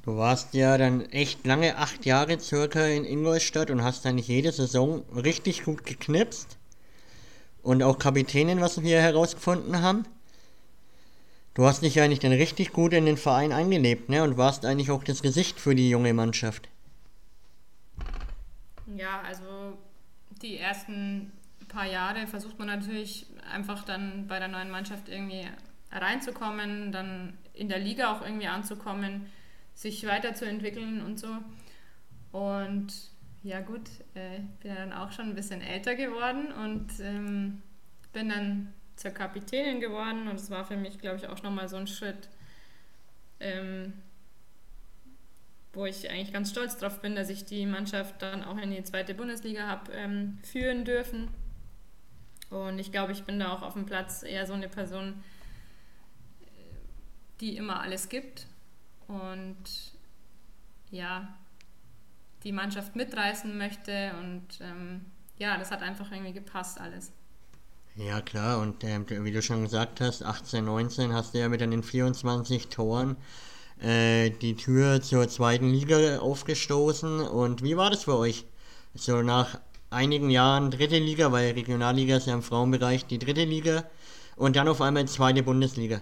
du 0.05 0.17
warst 0.17 0.55
ja 0.55 0.77
dann 0.79 1.07
echt 1.11 1.47
lange, 1.47 1.77
acht 1.77 2.05
Jahre 2.05 2.39
circa 2.39 2.85
in 2.87 3.05
Ingolstadt 3.05 3.71
und 3.71 3.83
hast 3.83 4.05
dann 4.05 4.19
jede 4.19 4.53
Saison 4.53 5.03
richtig 5.15 5.65
gut 5.65 5.85
geknipst. 5.85 6.59
Und 7.63 7.83
auch 7.83 7.99
Kapitänin, 7.99 8.61
was 8.61 8.83
wir 8.83 9.01
herausgefunden 9.01 9.81
haben. 9.81 10.05
Du 11.55 11.65
hast 11.65 11.83
dich 11.83 12.01
eigentlich 12.01 12.19
dann 12.19 12.33
richtig 12.33 12.73
gut 12.73 12.93
in 12.93 13.07
den 13.07 13.17
Verein 13.17 13.53
eingelebt, 13.53 14.11
ne? 14.11 14.23
Und 14.23 14.37
warst 14.37 14.67
eigentlich 14.67 14.91
auch 14.91 15.03
das 15.05 15.23
Gesicht 15.23 15.59
für 15.59 15.75
die 15.75 15.89
junge 15.89 16.13
Mannschaft. 16.13 16.69
Ja, 18.95 19.23
also 19.23 19.79
die 20.43 20.59
ersten 20.59 21.33
paar 21.69 21.87
Jahre 21.87 22.27
versucht 22.27 22.59
man 22.59 22.69
natürlich 22.69 23.27
einfach 23.51 23.85
dann 23.85 24.27
bei 24.29 24.39
der 24.39 24.49
neuen 24.49 24.71
Mannschaft 24.71 25.09
irgendwie 25.09 25.47
reinzukommen, 25.91 26.93
dann 26.93 27.39
in 27.55 27.69
der 27.69 27.79
Liga 27.79 28.13
auch 28.13 28.23
irgendwie 28.23 28.47
anzukommen, 28.47 29.27
sich 29.75 30.07
weiterzuentwickeln 30.07 31.05
und 31.05 31.19
so. 31.19 31.29
Und 32.33 32.93
ja 33.43 33.61
gut, 33.61 33.89
äh, 34.15 34.41
bin 34.61 34.75
dann 34.75 34.93
auch 34.93 35.13
schon 35.13 35.27
ein 35.27 35.35
bisschen 35.35 35.61
älter 35.61 35.95
geworden 35.95 36.53
und 36.53 36.89
ähm, 37.01 37.63
bin 38.13 38.29
dann 38.29 38.73
zur 38.97 39.11
Kapitänin 39.11 39.81
geworden 39.81 40.29
und 40.29 40.37
es 40.37 40.51
war 40.51 40.65
für 40.65 40.77
mich, 40.77 40.99
glaube 40.99 41.17
ich, 41.17 41.29
auch 41.29 41.43
nochmal 41.43 41.69
so 41.69 41.77
ein 41.77 41.87
Schritt, 41.87 42.29
ähm, 43.41 43.93
wo 45.73 45.85
ich 45.85 46.09
eigentlich 46.11 46.33
ganz 46.33 46.51
stolz 46.51 46.79
drauf 46.79 47.01
bin, 47.01 47.17
dass 47.17 47.29
ich 47.29 47.45
die 47.45 47.67
Mannschaft 47.67 48.23
dann 48.23 48.45
auch 48.45 48.57
in 48.57 48.71
die 48.71 48.85
zweite 48.85 49.15
Bundesliga 49.15 49.67
habe 49.67 49.93
ähm, 49.93 50.39
führen 50.45 50.85
dürfen. 50.85 51.29
Und 52.51 52.79
ich 52.79 52.93
glaube, 52.93 53.13
ich 53.13 53.25
bin 53.25 53.41
da 53.41 53.53
auch 53.53 53.63
auf 53.63 53.73
dem 53.75 53.85
Platz 53.85 54.23
eher 54.23 54.47
so 54.47 54.53
eine 54.53 54.69
Person, 54.69 55.23
die 57.41 57.57
immer 57.57 57.81
alles 57.81 58.09
gibt 58.09 58.47
und 59.09 59.65
ja, 60.91 61.35
die 62.43 62.53
Mannschaft 62.53 62.97
mitreißen 62.97 63.57
möchte 63.57 64.13
und 64.21 64.47
ähm, 64.61 65.05
ja, 65.39 65.57
das 65.57 65.71
hat 65.71 65.83
einfach 65.83 66.11
irgendwie 66.13 66.33
gepasst 66.33 66.81
alles. 66.81 67.13
Ja, 67.97 68.21
klar, 68.21 68.61
und 68.61 68.83
ähm, 68.85 69.07
wie 69.09 69.31
du 69.31 69.41
schon 69.41 69.63
gesagt 69.63 70.01
hast, 70.01 70.23
18, 70.23 70.65
19 70.65 71.13
hast 71.13 71.35
du 71.35 71.39
ja 71.39 71.49
mit 71.49 71.61
den 71.61 71.83
24 71.83 72.69
Toren 72.69 73.17
äh, 73.81 74.31
die 74.31 74.57
Tür 74.57 75.01
zur 75.01 75.29
zweiten 75.29 75.71
Liga 75.71 76.19
aufgestoßen. 76.19 77.21
Und 77.21 77.63
wie 77.63 77.77
war 77.77 77.91
das 77.91 78.05
für 78.05 78.17
euch? 78.17 78.47
So 78.95 79.23
nach 79.23 79.61
einigen 79.91 80.31
Jahren 80.31 80.71
dritte 80.71 80.99
Liga, 80.99 81.33
weil 81.33 81.53
Regionalliga 81.53 82.17
ist 82.17 82.27
ja 82.27 82.35
im 82.35 82.43
Frauenbereich 82.43 83.07
die 83.07 83.19
dritte 83.19 83.45
Liga 83.45 83.85
und 84.37 84.57
dann 84.57 84.69
auf 84.69 84.81
einmal 84.81 85.07
zweite 85.07 85.43
Bundesliga. 85.43 86.01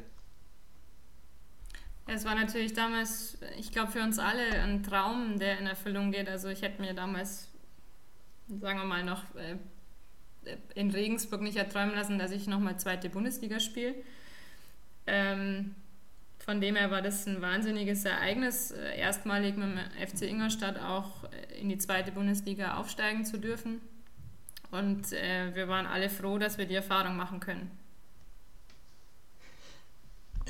Es 2.15 2.25
war 2.25 2.35
natürlich 2.35 2.75
damals, 2.75 3.39
ich 3.59 3.73
glaube, 3.73 3.91
für 3.91 4.03
uns 4.03 4.19
alle 4.19 4.63
ein 4.63 4.83
Traum, 4.83 5.39
der 5.39 5.59
in 5.59 5.67
Erfüllung 5.67 6.13
geht. 6.13 6.29
Also 6.29 6.49
ich 6.49 6.63
hätte 6.63 6.83
mir 6.83 6.93
damals, 6.93 7.49
sagen 8.49 8.79
wir 8.79 8.85
mal, 8.85 9.03
noch 9.03 9.23
äh, 9.35 9.57
in 10.75 10.91
Regensburg 10.91 11.41
nicht 11.41 11.57
erträumen 11.57 11.95
lassen, 11.95 12.19
dass 12.19 12.31
ich 12.31 12.47
nochmal 12.47 12.79
zweite 12.79 13.09
Bundesliga 13.09 13.61
spiele. 13.61 13.95
Ähm, 15.07 15.75
von 16.39 16.61
dem 16.61 16.77
her 16.77 16.91
war 16.91 17.03
das 17.03 17.27
ein 17.27 17.41
wahnsinniges 17.41 18.05
Ereignis, 18.05 18.73
äh, 18.73 18.99
erstmalig 18.99 19.57
mit 19.57 19.69
dem 19.69 19.79
FC 20.07 20.23
Ingolstadt 20.23 20.79
auch 20.79 21.25
äh, 21.25 21.61
in 21.61 21.69
die 21.69 21.79
zweite 21.79 22.13
Bundesliga 22.13 22.75
aufsteigen 22.75 23.25
zu 23.25 23.39
dürfen. 23.39 23.81
Und 24.71 25.13
äh, 25.13 25.55
wir 25.55 25.69
waren 25.69 25.87
alle 25.87 26.11
froh, 26.11 26.39
dass 26.39 26.59
wir 26.59 26.67
die 26.67 26.75
Erfahrung 26.75 27.17
machen 27.17 27.41
können. 27.41 27.71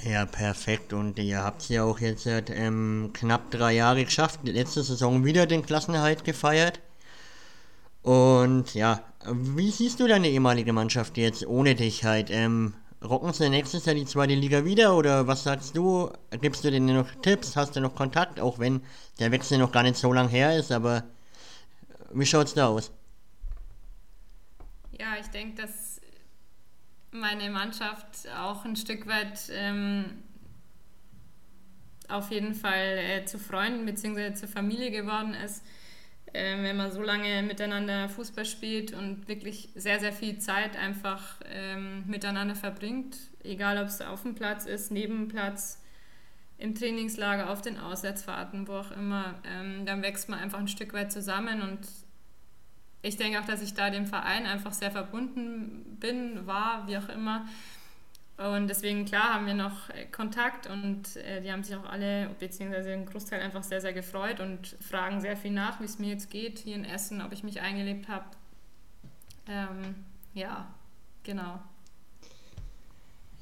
Ja, 0.04 0.26
perfekt. 0.26 0.92
Und 0.92 1.18
ihr 1.18 1.42
habt 1.42 1.68
ja 1.68 1.84
auch 1.84 2.00
jetzt 2.00 2.24
seit 2.24 2.50
ähm, 2.50 3.10
knapp 3.12 3.50
drei 3.50 3.74
Jahre 3.74 4.04
geschafft. 4.04 4.40
Letzte 4.44 4.82
Saison 4.82 5.24
wieder 5.24 5.46
den 5.46 5.64
Klassenerhalt 5.64 6.24
gefeiert. 6.24 6.80
Und 8.02 8.74
ja, 8.74 9.00
wie 9.30 9.70
siehst 9.70 10.00
du 10.00 10.08
deine 10.08 10.28
ehemalige 10.28 10.72
Mannschaft 10.72 11.16
jetzt 11.18 11.46
ohne 11.46 11.76
dich 11.76 12.04
halt? 12.04 12.30
Ähm, 12.30 12.74
rocken 13.02 13.32
sie 13.32 13.48
nächstes 13.48 13.84
Jahr 13.84 13.94
die 13.94 14.04
zweite 14.04 14.34
Liga 14.34 14.64
wieder 14.64 14.96
oder 14.96 15.28
was 15.28 15.44
sagst 15.44 15.76
du? 15.76 16.10
Gibst 16.40 16.64
du 16.64 16.70
denen 16.72 16.96
noch 16.96 17.08
Tipps? 17.22 17.54
Hast 17.54 17.76
du 17.76 17.80
noch 17.80 17.94
Kontakt? 17.94 18.40
Auch 18.40 18.58
wenn 18.58 18.82
der 19.20 19.30
Wechsel 19.30 19.58
noch 19.58 19.70
gar 19.70 19.84
nicht 19.84 19.96
so 19.96 20.12
lang 20.12 20.28
her 20.28 20.58
ist, 20.58 20.72
aber 20.72 21.04
wie 22.12 22.26
schaut's 22.26 22.54
da 22.54 22.68
aus? 22.68 22.90
Ja, 24.98 25.14
ich 25.20 25.28
denke, 25.28 25.62
dass 25.62 25.81
meine 27.12 27.50
Mannschaft 27.50 28.28
auch 28.38 28.64
ein 28.64 28.76
Stück 28.76 29.06
weit 29.06 29.50
ähm, 29.52 30.04
auf 32.08 32.30
jeden 32.30 32.54
Fall 32.54 32.98
äh, 32.98 33.24
zu 33.24 33.38
Freunden 33.38 33.86
bzw. 33.86 34.34
zur 34.34 34.48
Familie 34.48 34.90
geworden 34.90 35.34
ist. 35.34 35.64
Ähm, 36.34 36.62
wenn 36.62 36.78
man 36.78 36.90
so 36.90 37.02
lange 37.02 37.42
miteinander 37.42 38.08
Fußball 38.08 38.46
spielt 38.46 38.94
und 38.94 39.28
wirklich 39.28 39.68
sehr, 39.74 40.00
sehr 40.00 40.12
viel 40.12 40.38
Zeit 40.38 40.76
einfach 40.76 41.40
ähm, 41.44 42.04
miteinander 42.06 42.54
verbringt, 42.54 43.16
egal 43.44 43.76
ob 43.78 43.88
es 43.88 44.00
auf 44.00 44.22
dem 44.22 44.34
Platz 44.34 44.64
ist, 44.64 44.90
neben 44.90 45.26
dem 45.26 45.28
Platz, 45.28 45.78
im 46.62 46.76
Trainingslager, 46.76 47.50
auf 47.50 47.60
den 47.60 47.76
Auswärtsfahrten, 47.76 48.68
wo 48.68 48.74
auch 48.74 48.92
immer, 48.92 49.34
ähm, 49.44 49.84
dann 49.84 50.00
wächst 50.00 50.28
man 50.28 50.38
einfach 50.38 50.60
ein 50.60 50.68
Stück 50.68 50.92
weit 50.92 51.10
zusammen 51.10 51.60
und 51.60 51.80
ich 53.02 53.16
denke 53.16 53.40
auch, 53.40 53.44
dass 53.44 53.62
ich 53.62 53.74
da 53.74 53.90
dem 53.90 54.06
Verein 54.06 54.46
einfach 54.46 54.72
sehr 54.72 54.90
verbunden 54.90 55.98
bin, 56.00 56.46
war, 56.46 56.86
wie 56.86 56.96
auch 56.96 57.08
immer. 57.08 57.46
Und 58.38 58.68
deswegen, 58.68 59.04
klar, 59.04 59.34
haben 59.34 59.46
wir 59.46 59.54
noch 59.54 59.90
Kontakt 60.10 60.66
und 60.66 61.16
äh, 61.16 61.42
die 61.42 61.52
haben 61.52 61.62
sich 61.62 61.76
auch 61.76 61.84
alle, 61.84 62.30
beziehungsweise 62.38 62.92
ein 62.92 63.06
Großteil 63.06 63.40
einfach 63.40 63.62
sehr, 63.62 63.80
sehr 63.80 63.92
gefreut 63.92 64.40
und 64.40 64.76
fragen 64.80 65.20
sehr 65.20 65.36
viel 65.36 65.50
nach, 65.50 65.80
wie 65.80 65.84
es 65.84 65.98
mir 65.98 66.08
jetzt 66.08 66.30
geht 66.30 66.58
hier 66.58 66.74
in 66.74 66.84
Essen, 66.84 67.20
ob 67.20 67.32
ich 67.32 67.44
mich 67.44 67.60
eingelebt 67.60 68.08
habe. 68.08 68.24
Ähm, 69.46 69.94
ja, 70.32 70.66
genau. 71.22 71.60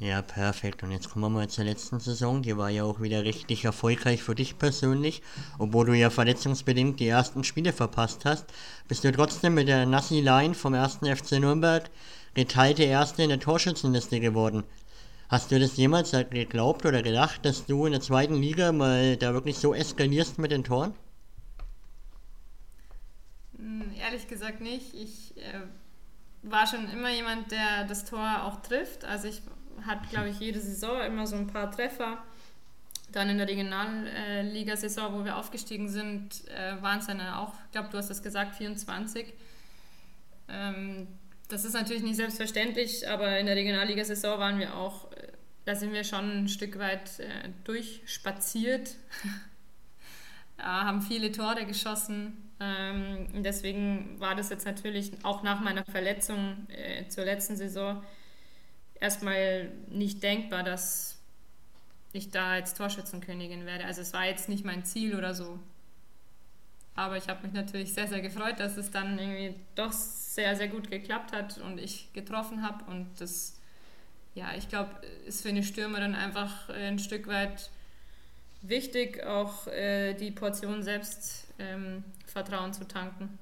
Ja, 0.00 0.23
perfekt. 0.23 0.83
Und 0.83 0.92
jetzt 0.92 1.11
kommen 1.11 1.26
wir 1.26 1.28
mal 1.28 1.49
zur 1.49 1.64
letzten 1.64 2.00
Saison. 2.00 2.40
Die 2.40 2.57
war 2.57 2.71
ja 2.71 2.85
auch 2.85 3.02
wieder 3.02 3.23
richtig 3.23 3.66
erfolgreich 3.66 4.23
für 4.23 4.35
dich 4.35 4.57
persönlich. 4.57 5.21
Obwohl 5.59 5.85
du 5.85 5.92
ja 5.92 6.09
verletzungsbedingt 6.09 6.99
die 7.00 7.09
ersten 7.09 7.45
Spiele 7.45 7.75
verpasst 7.75 8.25
hast, 8.25 8.47
bist 8.88 9.04
du 9.04 9.12
trotzdem 9.12 9.52
mit 9.52 9.69
der 9.69 9.85
Nassi 9.85 10.21
Line 10.21 10.54
vom 10.54 10.73
1. 10.73 11.00
FC 11.04 11.33
Nürnberg 11.33 11.90
geteilte 12.33 12.85
Erste 12.85 13.23
in 13.23 13.28
der 13.28 13.40
Torschützenliste 13.40 14.21
geworden. 14.21 14.64
Hast 15.28 15.50
du 15.50 15.61
das 15.61 15.76
jemals 15.76 16.12
geglaubt 16.12 16.87
oder 16.87 17.02
gedacht, 17.02 17.45
dass 17.45 17.66
du 17.66 17.85
in 17.85 17.92
der 17.92 18.00
zweiten 18.00 18.37
Liga 18.37 18.73
mal 18.73 19.19
da 19.19 19.35
wirklich 19.35 19.59
so 19.59 19.75
eskalierst 19.75 20.38
mit 20.38 20.50
den 20.50 20.64
Toren? 20.64 20.95
Hm, 23.59 23.92
ehrlich 24.00 24.26
gesagt 24.28 24.62
nicht. 24.62 24.95
Ich 24.95 25.37
äh, 25.37 25.61
war 26.42 26.66
schon 26.66 26.88
immer 26.88 27.11
jemand, 27.11 27.50
der 27.50 27.85
das 27.87 28.07
Tor 28.07 28.45
auch 28.45 28.62
trifft. 28.62 29.04
Also 29.04 29.28
ich 29.28 29.42
hatte, 29.87 30.09
glaube 30.09 30.29
ich, 30.29 30.41
jede 30.41 30.61
Saison 30.61 31.00
immer 31.03 31.27
so 31.27 31.37
ein 31.37 31.47
paar 31.47 31.71
Treffer. 31.71 32.19
Dann 33.12 33.29
in 33.29 33.39
der 33.39 33.49
Regionalliga-Saison, 33.49 35.12
wo 35.15 35.25
wir 35.25 35.37
aufgestiegen 35.37 35.89
sind, 35.89 36.49
äh, 36.49 36.81
waren 36.81 37.00
es 37.00 37.07
dann 37.07 37.21
auch, 37.21 37.55
ich 37.67 37.73
glaube, 37.73 37.89
du 37.91 37.99
hast 37.99 38.09
das 38.09 38.23
gesagt, 38.23 38.55
24. 38.57 39.33
Ähm, 40.49 41.09
das 41.49 41.65
ist 41.65 41.73
natürlich 41.73 42.03
nicht 42.03 42.17
selbstverständlich, 42.17 43.09
aber 43.09 43.39
in 43.39 43.47
der 43.47 43.57
Regionalliga-Saison 43.57 44.39
waren 44.39 44.59
wir 44.61 44.77
auch, 44.77 45.11
äh, 45.12 45.29
da 45.65 45.75
sind 45.75 45.93
wir 45.93 46.05
schon 46.05 46.45
ein 46.45 46.49
Stück 46.49 46.79
weit 46.79 47.19
äh, 47.19 47.49
durchspaziert, 47.65 48.95
haben 50.59 51.03
viele 51.03 51.33
Tore 51.33 51.65
geschossen. 51.65 52.50
Ähm, 52.61 53.43
deswegen 53.43 54.21
war 54.21 54.37
das 54.37 54.50
jetzt 54.50 54.67
natürlich 54.67 55.12
auch 55.25 55.43
nach 55.43 55.61
meiner 55.61 55.85
Verletzung 55.87 56.67
zur 57.09 57.25
letzten 57.25 57.57
Saison 57.57 58.03
erstmal 59.00 59.71
nicht 59.88 60.23
denkbar, 60.23 60.62
dass 60.62 61.19
ich 62.12 62.30
da 62.30 62.57
jetzt 62.57 62.76
Torschützenkönigin 62.76 63.66
werde. 63.66 63.85
Also 63.85 64.02
es 64.02 64.12
war 64.12 64.26
jetzt 64.26 64.49
nicht 64.49 64.64
mein 64.64 64.85
Ziel 64.85 65.16
oder 65.16 65.35
so. 65.35 65.59
Aber 66.95 67.16
ich 67.16 67.28
habe 67.28 67.45
mich 67.45 67.52
natürlich 67.52 67.95
sehr, 67.95 68.09
sehr 68.09 68.21
gefreut, 68.21 68.59
dass 68.59 68.76
es 68.76 68.90
dann 68.90 69.19
irgendwie 69.19 69.54
doch 69.75 69.92
sehr, 69.92 70.57
sehr 70.57 70.69
gut 70.69 70.90
geklappt 70.90 71.33
hat 71.33 71.59
und 71.59 71.78
ich 71.78 72.12
getroffen 72.12 72.62
habe. 72.62 72.85
Und 72.90 73.09
das, 73.21 73.59
ja, 74.35 74.52
ich 74.57 74.69
glaube, 74.69 74.90
ist 75.26 75.42
für 75.42 75.49
eine 75.49 75.62
Stürmerin 75.62 76.14
einfach 76.14 76.69
ein 76.69 76.99
Stück 76.99 77.26
weit 77.26 77.71
wichtig, 78.62 79.23
auch 79.25 79.66
äh, 79.69 80.14
die 80.14 80.30
Portion 80.30 80.83
Selbstvertrauen 80.83 82.04
ähm, 82.66 82.73
zu 82.73 82.87
tanken. 82.87 83.38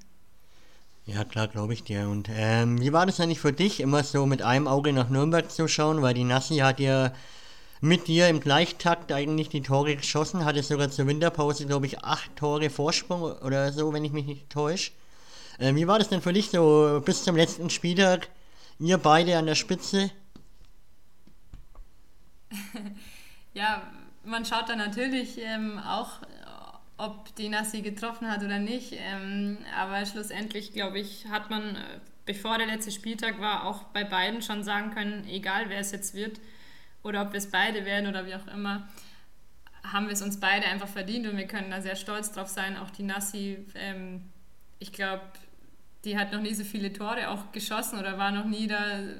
Ja, 1.08 1.24
klar, 1.24 1.48
glaube 1.48 1.72
ich 1.72 1.84
dir. 1.84 2.06
Und 2.06 2.28
ähm, 2.30 2.78
wie 2.82 2.92
war 2.92 3.06
das 3.06 3.18
eigentlich 3.18 3.40
für 3.40 3.54
dich, 3.54 3.80
immer 3.80 4.04
so 4.04 4.26
mit 4.26 4.42
einem 4.42 4.68
Auge 4.68 4.92
nach 4.92 5.08
Nürnberg 5.08 5.50
zu 5.50 5.66
schauen? 5.66 6.02
Weil 6.02 6.12
die 6.12 6.24
Nassi 6.24 6.56
hat 6.58 6.80
ja 6.80 7.14
mit 7.80 8.08
dir 8.08 8.28
im 8.28 8.40
Gleichtakt 8.40 9.10
eigentlich 9.10 9.48
die 9.48 9.62
Tore 9.62 9.96
geschossen, 9.96 10.44
hatte 10.44 10.62
sogar 10.62 10.90
zur 10.90 11.06
Winterpause, 11.06 11.64
glaube 11.64 11.86
ich, 11.86 12.04
acht 12.04 12.36
Tore 12.36 12.68
Vorsprung 12.68 13.22
oder 13.22 13.72
so, 13.72 13.90
wenn 13.94 14.04
ich 14.04 14.12
mich 14.12 14.26
nicht 14.26 14.50
täusche. 14.50 14.90
Äh, 15.56 15.74
wie 15.76 15.86
war 15.86 15.98
das 15.98 16.10
denn 16.10 16.20
für 16.20 16.34
dich 16.34 16.50
so 16.50 17.00
bis 17.02 17.24
zum 17.24 17.36
letzten 17.36 17.70
Spieltag? 17.70 18.28
Ihr 18.78 18.98
beide 18.98 19.38
an 19.38 19.46
der 19.46 19.54
Spitze? 19.54 20.10
ja, 23.54 23.82
man 24.24 24.44
schaut 24.44 24.68
da 24.68 24.76
natürlich 24.76 25.38
ähm, 25.38 25.78
auch, 25.78 26.20
ob 26.98 27.34
die 27.36 27.48
Nassi 27.48 27.80
getroffen 27.80 28.30
hat 28.30 28.42
oder 28.42 28.58
nicht. 28.58 28.92
Ähm, 28.92 29.58
aber 29.76 30.04
schlussendlich, 30.04 30.72
glaube 30.72 30.98
ich, 30.98 31.26
hat 31.28 31.48
man, 31.48 31.76
äh, 31.76 32.00
bevor 32.26 32.58
der 32.58 32.66
letzte 32.66 32.90
Spieltag 32.90 33.40
war, 33.40 33.64
auch 33.64 33.84
bei 33.84 34.04
beiden 34.04 34.42
schon 34.42 34.64
sagen 34.64 34.90
können, 34.90 35.26
egal 35.28 35.68
wer 35.68 35.78
es 35.78 35.92
jetzt 35.92 36.14
wird, 36.14 36.40
oder 37.02 37.22
ob 37.22 37.32
wir 37.32 37.38
es 37.38 37.50
beide 37.50 37.84
werden 37.84 38.08
oder 38.08 38.26
wie 38.26 38.34
auch 38.34 38.46
immer, 38.48 38.88
haben 39.84 40.06
wir 40.06 40.12
es 40.12 40.22
uns 40.22 40.40
beide 40.40 40.66
einfach 40.66 40.88
verdient 40.88 41.26
und 41.26 41.36
wir 41.36 41.46
können 41.46 41.70
da 41.70 41.80
sehr 41.80 41.96
stolz 41.96 42.32
drauf 42.32 42.48
sein. 42.48 42.76
Auch 42.76 42.90
die 42.90 43.04
Nassi, 43.04 43.64
ähm, 43.76 44.24
ich 44.80 44.92
glaube, 44.92 45.22
die 46.04 46.18
hat 46.18 46.32
noch 46.32 46.40
nie 46.40 46.54
so 46.54 46.64
viele 46.64 46.92
Tore 46.92 47.30
auch 47.30 47.52
geschossen 47.52 47.98
oder 47.98 48.18
war 48.18 48.32
noch 48.32 48.44
nie 48.44 48.66
da 48.66 48.98
äh, 48.98 49.14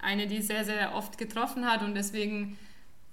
eine, 0.00 0.26
die 0.26 0.40
sehr, 0.40 0.64
sehr 0.64 0.94
oft 0.94 1.18
getroffen 1.18 1.66
hat 1.66 1.82
und 1.82 1.94
deswegen 1.94 2.58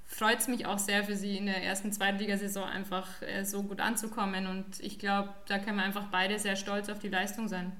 freut 0.08 0.40
es 0.40 0.48
mich 0.48 0.66
auch 0.66 0.80
sehr 0.80 1.04
für 1.04 1.16
sie 1.16 1.38
in 1.38 1.46
der 1.46 1.64
ersten 1.64 1.92
Zweitligasaison 1.92 2.64
einfach 2.64 3.22
äh, 3.22 3.44
so 3.44 3.64
gut 3.64 3.80
anzukommen 3.82 4.48
und 4.48 4.80
ich 4.80 5.00
glaube, 5.00 5.34
da 5.48 5.60
können 5.60 5.78
wir 5.78 5.84
einfach 5.84 6.08
beide 6.12 6.40
sehr 6.40 6.56
stolz 6.56 6.90
auf 6.90 7.00
die 7.00 7.10
Leistung 7.10 7.48
sein. 7.48 7.72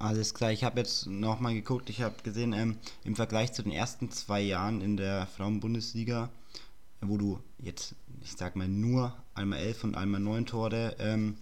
Alles 0.00 0.32
klar, 0.32 0.52
ich 0.52 0.62
habe 0.62 0.78
jetzt 0.78 1.06
nochmal 1.06 1.54
geguckt, 1.54 1.90
ich 1.90 2.02
habe 2.02 2.14
gesehen, 2.22 2.52
ähm, 2.52 2.78
im 3.02 3.16
Vergleich 3.16 3.52
zu 3.52 3.64
den 3.64 3.72
ersten 3.72 4.12
zwei 4.12 4.40
Jahren 4.40 4.80
in 4.80 4.96
der 4.96 5.26
Frauenbundesliga, 5.26 6.30
wo 7.00 7.16
du 7.16 7.40
jetzt, 7.58 7.96
ich 8.22 8.32
sag 8.32 8.54
mal, 8.54 8.68
nur 8.68 9.16
einmal 9.34 9.58
elf 9.58 9.82
und 9.82 9.96
einmal 9.96 10.20
neun 10.20 10.46
Tore 10.46 10.94
ähm, 11.00 11.36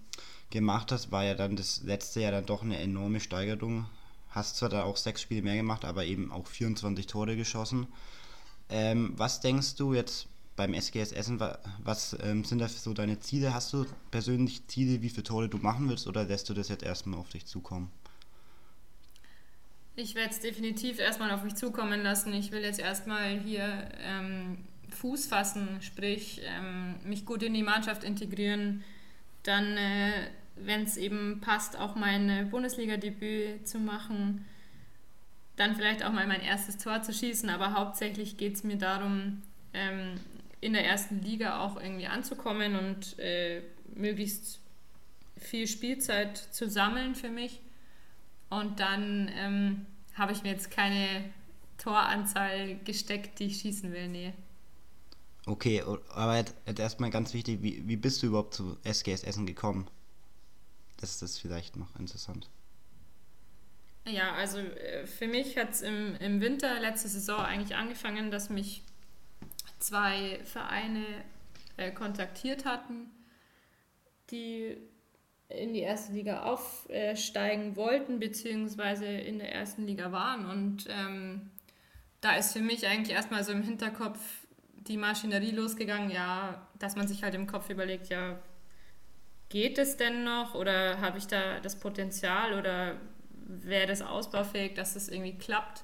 gemacht 0.49 0.91
hast, 0.91 1.13
war 1.13 1.25
ja 1.25 1.35
dann 1.35 1.57
das 1.57 1.83
letzte 1.83 2.21
Jahr 2.21 2.33
dann 2.33 2.47
doch 2.47 2.63
eine 2.63 2.79
enorme 2.79 3.21
Steigerung. 3.21 3.85
Hast 4.31 4.57
zwar 4.57 4.71
da 4.71 4.85
auch 4.85 4.97
sechs 4.97 5.21
Spiele 5.21 5.43
mehr 5.43 5.57
gemacht, 5.57 5.85
aber 5.85 6.07
eben 6.07 6.33
auch 6.33 6.47
24 6.47 7.07
Tore 7.07 7.37
geschossen. 7.37 7.87
Ähm, 8.69 9.13
was 9.17 9.41
denkst 9.41 9.77
du 9.77 9.95
jetzt 9.95 10.27
beim 10.57 10.75
SGS 10.75 11.13
Essen, 11.13 11.41
was 11.85 12.17
ähm, 12.23 12.45
sind 12.45 12.59
da 12.59 12.69
so 12.69 12.95
deine 12.95 13.21
Ziele? 13.21 13.55
Hast 13.55 13.73
du 13.73 13.87
persönlich 14.11 14.67
Ziele, 14.67 15.03
wie 15.03 15.11
viele 15.11 15.23
Tore 15.23 15.49
du 15.49 15.59
machen 15.59 15.89
willst 15.89 16.07
oder 16.07 16.25
lässt 16.25 16.49
du 16.49 16.55
das 16.55 16.69
jetzt 16.69 16.83
erstmal 16.83 17.21
auf 17.21 17.29
dich 17.29 17.47
zukommen? 17.47 17.91
Ich 19.95 20.15
werde 20.15 20.31
es 20.31 20.41
definitiv 20.41 20.99
erstmal 20.99 21.31
auf 21.31 21.43
mich 21.43 21.55
zukommen 21.55 22.03
lassen. 22.03 22.33
Ich 22.35 22.53
will 22.53 22.63
jetzt 22.63 22.81
erstmal 22.81 23.39
hier 23.41 23.89
ähm, 24.01 24.59
Fuß 24.91 25.27
fassen, 25.27 25.69
sprich 25.81 26.43
ähm, 26.45 26.97
mich 27.05 27.25
gut 27.25 27.43
in 27.43 27.55
die 27.55 27.63
Mannschaft 27.63 28.05
integrieren, 28.05 28.85
dann, 29.43 29.77
äh, 29.77 30.29
wenn 30.57 30.83
es 30.83 30.97
eben 30.97 31.41
passt, 31.41 31.79
auch 31.79 31.95
mein 31.95 32.51
Bundesliga-Debüt 32.51 33.67
zu 33.67 33.79
machen, 33.79 34.45
dann 35.57 35.75
vielleicht 35.75 36.05
auch 36.05 36.13
mal 36.13 36.27
mein 36.27 36.43
erstes 36.43 36.77
Tor 36.77 37.03
zu 37.03 37.13
schießen, 37.13 37.49
aber 37.49 37.73
hauptsächlich 37.73 38.37
geht 38.37 38.55
es 38.55 38.65
mir 38.65 38.77
darum, 38.77 39.43
ähm, 39.73 40.21
in 40.61 40.73
der 40.73 40.87
ersten 40.87 41.21
Liga 41.23 41.61
auch 41.61 41.81
irgendwie 41.81 42.07
anzukommen 42.07 42.77
und 42.77 43.19
äh, 43.19 43.63
möglichst 43.95 44.61
viel 45.37 45.67
Spielzeit 45.67 46.37
zu 46.37 46.69
sammeln 46.69 47.15
für 47.15 47.31
mich. 47.31 47.61
Und 48.49 48.81
dann 48.81 49.31
ähm, 49.35 49.87
habe 50.15 50.33
ich 50.33 50.43
mir 50.43 50.51
jetzt 50.51 50.71
keine 50.71 51.25
Toranzahl 51.79 52.77
gesteckt, 52.85 53.39
die 53.39 53.45
ich 53.45 53.59
schießen 53.59 53.93
will, 53.93 54.09
nee. 54.09 54.33
Okay, 55.47 55.83
aber 56.11 56.37
jetzt, 56.37 56.55
erstmal 56.79 57.11
ganz 57.11 57.33
wichtig, 57.33 57.63
wie, 57.63 57.87
wie 57.87 57.97
bist 57.97 58.23
du 58.23 58.29
überhaupt 58.29 58.55
zu 58.55 58.77
SGS 58.83 59.23
Essen 59.23 59.47
gekommen? 59.47 59.87
Das 60.97 61.23
ist 61.23 61.39
vielleicht 61.39 61.77
noch 61.77 61.95
interessant. 61.99 62.49
Ja, 64.09 64.35
also 64.35 64.59
äh, 64.59 65.07
für 65.07 65.27
mich 65.27 65.57
hat 65.59 65.71
es 65.71 65.83
im, 65.83 66.17
im 66.17 66.41
Winter 66.41 66.81
letzte 66.81 67.09
Saison 67.09 67.41
eigentlich 67.41 67.77
angefangen, 67.77 68.31
dass 68.31 68.51
mich 68.51 68.83
zwei 69.81 70.41
Vereine 70.45 71.05
äh, 71.77 71.91
kontaktiert 71.91 72.65
hatten, 72.65 73.11
die 74.31 74.77
in 75.49 75.75
die 75.75 75.81
erste 75.81 76.13
Liga 76.13 76.43
aufsteigen 76.43 77.77
wollten, 77.77 78.19
beziehungsweise 78.19 79.07
in 79.07 79.39
der 79.39 79.53
ersten 79.53 79.87
Liga 79.87 80.11
waren. 80.11 80.47
Und 80.47 80.87
ähm, 80.89 81.51
da 82.21 82.37
ist 82.37 82.53
für 82.53 82.61
mich 82.61 82.87
eigentlich 82.87 83.15
erstmal 83.15 83.45
so 83.45 83.53
im 83.53 83.63
Hinterkopf 83.63 84.19
die 84.75 84.97
Maschinerie 84.97 85.53
losgegangen, 85.53 86.11
ja, 86.11 86.67
dass 86.79 86.97
man 86.97 87.07
sich 87.07 87.23
halt 87.23 87.35
im 87.35 87.47
Kopf 87.47 87.71
überlegt, 87.71 88.09
ja, 88.09 88.39
geht 89.49 89.79
es 89.79 89.97
denn 89.97 90.25
noch 90.25 90.55
oder 90.55 91.01
habe 91.01 91.19
ich 91.19 91.27
da 91.27 91.61
das 91.61 91.79
Potenzial 91.79 92.59
oder 92.59 92.97
wäre 93.47 93.87
das 93.87 94.03
ausbaufähig, 94.03 94.75
dass 94.75 94.95
das 94.95 95.09
irgendwie 95.09 95.35
klappt? 95.35 95.83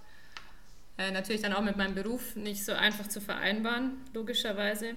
Äh, 0.99 1.11
natürlich 1.11 1.43
dann 1.43 1.55
auch 1.55 1.63
mit 1.63 1.77
meinem 1.77 1.95
Beruf 1.95 2.37
nicht 2.37 2.65
so 2.65 2.73
einfach 2.73 3.09
zu 3.09 3.21
vereinbaren, 3.21 3.93
logischerweise. 4.13 4.95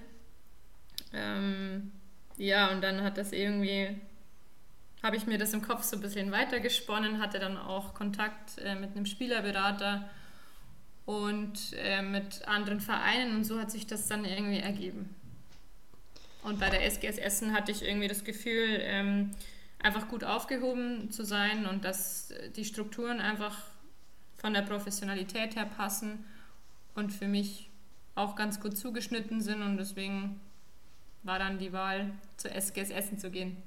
Ähm, 1.12 1.92
ja, 2.36 2.70
und 2.70 2.82
dann 2.82 3.02
hat 3.02 3.16
das 3.16 3.32
irgendwie, 3.32 3.96
habe 5.02 5.16
ich 5.16 5.26
mir 5.26 5.38
das 5.38 5.54
im 5.54 5.62
Kopf 5.62 5.84
so 5.84 5.96
ein 5.96 6.02
bisschen 6.02 6.32
weitergesponnen, 6.32 7.20
hatte 7.20 7.38
dann 7.38 7.56
auch 7.56 7.94
Kontakt 7.94 8.58
äh, 8.58 8.74
mit 8.74 8.94
einem 8.94 9.06
Spielerberater 9.06 10.08
und 11.06 11.72
äh, 11.78 12.02
mit 12.02 12.46
anderen 12.46 12.80
Vereinen 12.80 13.36
und 13.36 13.44
so 13.44 13.58
hat 13.58 13.70
sich 13.70 13.86
das 13.86 14.08
dann 14.08 14.24
irgendwie 14.24 14.58
ergeben. 14.58 15.14
Und 16.42 16.60
bei 16.60 16.68
der 16.68 16.84
SGS 16.84 17.18
Essen 17.18 17.52
hatte 17.52 17.72
ich 17.72 17.82
irgendwie 17.82 18.08
das 18.08 18.22
Gefühl, 18.22 18.78
ähm, 18.82 19.30
einfach 19.82 20.08
gut 20.08 20.24
aufgehoben 20.24 21.10
zu 21.10 21.24
sein 21.24 21.66
und 21.66 21.84
dass 21.84 22.32
die 22.56 22.64
Strukturen 22.64 23.20
einfach 23.20 23.56
von 24.36 24.54
der 24.54 24.62
Professionalität 24.62 25.56
her 25.56 25.66
passen 25.66 26.24
und 26.94 27.12
für 27.12 27.28
mich 27.28 27.70
auch 28.14 28.36
ganz 28.36 28.60
gut 28.60 28.76
zugeschnitten 28.76 29.40
sind 29.40 29.62
und 29.62 29.76
deswegen 29.76 30.40
war 31.22 31.38
dann 31.38 31.58
die 31.58 31.72
Wahl 31.72 32.10
zur 32.36 32.52
SGS 32.52 32.90
Essen 32.90 33.18
zu 33.18 33.30
gehen. 33.30 33.62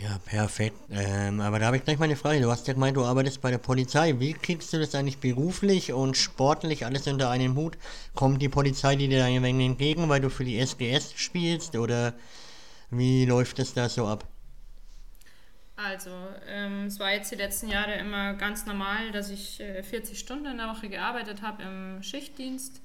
Ja, 0.00 0.18
perfekt. 0.24 0.76
Ähm, 0.90 1.40
aber 1.40 1.58
da 1.58 1.66
habe 1.66 1.76
ich 1.76 1.84
gleich 1.84 1.98
mal 1.98 2.06
eine 2.06 2.16
Frage. 2.16 2.40
Du 2.40 2.50
hast 2.50 2.66
ja 2.66 2.72
gemeint, 2.72 2.96
du 2.96 3.04
arbeitest 3.04 3.42
bei 3.42 3.50
der 3.50 3.58
Polizei. 3.58 4.18
Wie 4.18 4.32
kriegst 4.32 4.72
du 4.72 4.78
das 4.78 4.94
eigentlich 4.94 5.18
beruflich 5.18 5.92
und 5.92 6.16
sportlich 6.16 6.86
alles 6.86 7.06
unter 7.06 7.28
einen 7.28 7.54
Hut? 7.56 7.76
Kommt 8.14 8.40
die 8.40 8.48
Polizei 8.48 8.96
dir 8.96 9.18
da 9.18 9.26
ein 9.26 9.42
wenig 9.42 9.66
entgegen, 9.66 10.08
weil 10.08 10.20
du 10.20 10.30
für 10.30 10.44
die 10.44 10.58
SGS 10.58 11.12
spielst? 11.14 11.76
Oder 11.76 12.14
wie 12.90 13.26
läuft 13.26 13.58
es 13.58 13.74
da 13.74 13.88
so 13.88 14.06
ab? 14.06 14.26
Also, 15.84 16.10
ähm, 16.46 16.86
es 16.86 16.98
war 16.98 17.12
jetzt 17.12 17.30
die 17.32 17.36
letzten 17.36 17.68
Jahre 17.68 17.94
immer 17.94 18.34
ganz 18.34 18.66
normal, 18.66 19.10
dass 19.12 19.30
ich 19.30 19.60
äh, 19.60 19.82
40 19.82 20.18
Stunden 20.18 20.46
in 20.46 20.58
der 20.58 20.68
Woche 20.68 20.88
gearbeitet 20.88 21.42
habe 21.42 21.62
im 21.62 22.02
Schichtdienst 22.02 22.82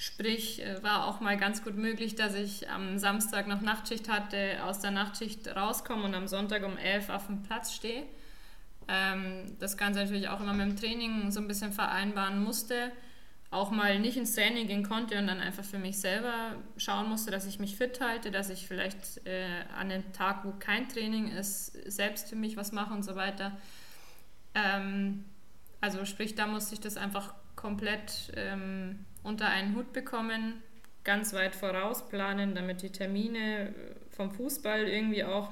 Sprich, 0.00 0.64
äh, 0.64 0.80
war 0.84 1.08
auch 1.08 1.18
mal 1.18 1.36
ganz 1.36 1.64
gut 1.64 1.76
möglich, 1.76 2.14
dass 2.14 2.36
ich 2.36 2.70
am 2.70 3.00
Samstag 3.00 3.48
noch 3.48 3.62
Nachtschicht 3.62 4.08
hatte, 4.08 4.62
aus 4.62 4.78
der 4.78 4.92
Nachtschicht 4.92 5.48
rauskomme 5.48 6.04
und 6.04 6.14
am 6.14 6.28
Sonntag 6.28 6.62
um 6.62 6.76
11 6.76 7.10
auf 7.10 7.26
dem 7.26 7.42
Platz 7.42 7.74
stehe. 7.74 8.04
Ähm, 8.86 9.56
das 9.58 9.76
Ganze 9.76 9.98
natürlich 9.98 10.28
auch 10.28 10.40
immer 10.40 10.52
mit 10.52 10.68
dem 10.68 10.76
Training 10.76 11.32
so 11.32 11.40
ein 11.40 11.48
bisschen 11.48 11.72
vereinbaren 11.72 12.40
musste. 12.44 12.92
Auch 13.50 13.70
mal 13.70 13.98
nicht 13.98 14.18
ins 14.18 14.34
Training 14.34 14.66
gehen 14.66 14.82
konnte 14.82 15.18
und 15.18 15.26
dann 15.26 15.40
einfach 15.40 15.64
für 15.64 15.78
mich 15.78 15.98
selber 15.98 16.56
schauen 16.76 17.08
musste, 17.08 17.30
dass 17.30 17.46
ich 17.46 17.58
mich 17.58 17.76
fit 17.76 18.00
halte, 18.00 18.30
dass 18.30 18.50
ich 18.50 18.66
vielleicht 18.66 19.26
äh, 19.26 19.64
an 19.74 19.88
dem 19.88 20.12
Tag, 20.12 20.44
wo 20.44 20.52
kein 20.58 20.88
Training 20.88 21.28
ist, 21.28 21.72
selbst 21.90 22.28
für 22.28 22.36
mich 22.36 22.58
was 22.58 22.72
mache 22.72 22.92
und 22.92 23.04
so 23.04 23.16
weiter. 23.16 23.56
Ähm, 24.54 25.24
also 25.80 26.04
sprich, 26.04 26.34
da 26.34 26.46
musste 26.46 26.74
ich 26.74 26.80
das 26.80 26.96
einfach 26.96 27.34
komplett 27.56 28.32
ähm, 28.36 29.04
unter 29.22 29.48
einen 29.48 29.74
Hut 29.74 29.92
bekommen, 29.92 30.62
ganz 31.04 31.32
weit 31.32 31.56
voraus 31.56 32.08
planen, 32.08 32.54
damit 32.54 32.82
die 32.82 32.90
Termine 32.90 33.74
vom 34.10 34.30
Fußball 34.30 34.86
irgendwie 34.86 35.24
auch, 35.24 35.50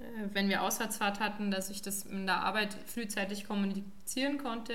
äh, 0.00 0.28
wenn 0.32 0.48
wir 0.48 0.62
Auswärtsfahrt 0.62 1.20
hatten, 1.20 1.50
dass 1.50 1.70
ich 1.70 1.82
das 1.82 2.04
in 2.04 2.26
der 2.26 2.42
Arbeit 2.42 2.74
frühzeitig 2.86 3.46
kommunizieren 3.46 4.38
konnte, 4.38 4.74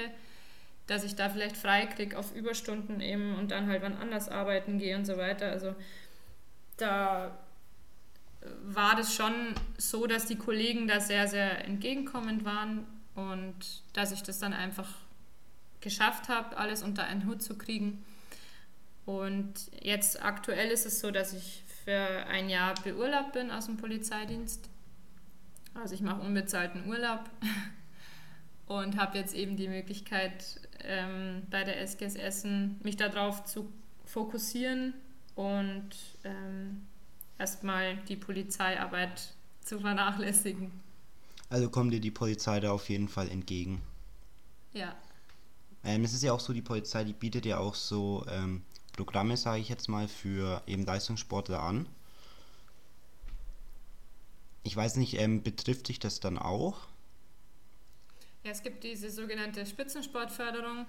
dass 0.88 1.04
ich 1.04 1.16
da 1.16 1.30
vielleicht 1.30 1.58
frei 1.58 1.86
kriege 1.86 2.18
auf 2.18 2.36
Überstunden 2.36 3.00
eben 3.00 3.36
und 3.36 3.52
dann 3.52 3.68
halt 3.68 3.82
wann 3.82 3.98
anders 3.98 4.30
arbeiten 4.30 4.80
gehe 4.80 4.98
und 4.98 5.06
so 5.06 5.18
weiter. 5.18 5.50
Also 5.50 5.76
da 6.78 7.38
war 8.64 8.96
das 8.96 9.14
schon 9.14 9.34
so, 9.78 10.08
dass 10.08 10.26
die 10.26 10.36
Kollegen 10.36 10.88
da 10.88 11.00
sehr, 11.00 11.28
sehr 11.28 11.66
entgegenkommend 11.66 12.46
waren 12.46 12.86
und 13.16 13.56
dass 13.94 14.12
ich 14.12 14.24
das 14.24 14.40
dann 14.40 14.54
einfach 14.54 14.90
geschafft 15.82 16.30
habe, 16.30 16.58
alles 16.58 16.84
unter 16.84 17.04
einen 17.06 17.26
Hut 17.26 17.42
zu 17.42 17.58
kriegen. 17.58 18.04
Und 19.06 19.54
jetzt 19.82 20.24
aktuell 20.24 20.70
ist 20.70 20.86
es 20.86 21.00
so, 21.00 21.12
dass 21.12 21.34
ich 21.34 21.64
für 21.84 22.26
ein 22.28 22.50
Jahr 22.50 22.74
beurlaubt 22.84 23.34
bin 23.34 23.52
aus 23.52 23.66
dem 23.66 23.78
Polizeidienst. 23.78 24.70
Also 25.74 25.96
ich 25.96 26.02
mache 26.02 26.22
unbezahlten 26.22 26.88
Urlaub 26.88 27.30
und 28.80 28.98
habe 28.98 29.18
jetzt 29.18 29.36
eben 29.36 29.56
die 29.56 29.68
Möglichkeit, 29.68 30.60
ähm, 30.80 31.44
bei 31.50 31.64
der 31.64 31.82
SGS 31.82 32.16
Essen 32.16 32.80
mich 32.84 32.98
darauf 32.98 33.46
zu 33.46 33.72
fokussieren 34.06 34.94
und 35.36 35.90
ähm, 36.24 36.82
erstmal 37.38 37.98
die 38.10 38.16
Polizeiarbeit 38.16 39.34
zu 39.62 39.80
vernachlässigen. 39.80 40.72
Also 41.50 41.70
kommt 41.70 41.94
dir 41.94 42.00
die 42.00 42.12
Polizei 42.12 42.60
da 42.60 42.72
auf 42.72 42.90
jeden 42.90 43.08
Fall 43.08 43.30
entgegen. 43.30 43.82
Ja. 44.74 44.96
Ähm, 45.84 46.04
es 46.04 46.14
ist 46.14 46.24
ja 46.24 46.34
auch 46.34 46.40
so, 46.40 46.54
die 46.54 46.62
Polizei, 46.62 47.04
die 47.04 47.14
bietet 47.14 47.46
ja 47.46 47.60
auch 47.60 47.76
so 47.76 48.26
ähm, 48.30 48.64
Programme, 48.94 49.38
sage 49.38 49.62
ich 49.62 49.70
jetzt 49.70 49.88
mal, 49.88 50.08
für 50.08 50.62
eben 50.66 50.86
Leistungssportler 50.86 51.62
an. 51.62 51.88
Ich 54.64 54.76
weiß 54.76 54.96
nicht, 54.96 55.20
ähm, 55.20 55.44
betrifft 55.44 55.90
dich 55.90 56.00
das 56.00 56.20
dann 56.20 56.38
auch? 56.38 56.88
Ja, 58.44 58.52
es 58.52 58.62
gibt 58.62 58.84
diese 58.84 59.10
sogenannte 59.10 59.66
Spitzensportförderung, 59.66 60.86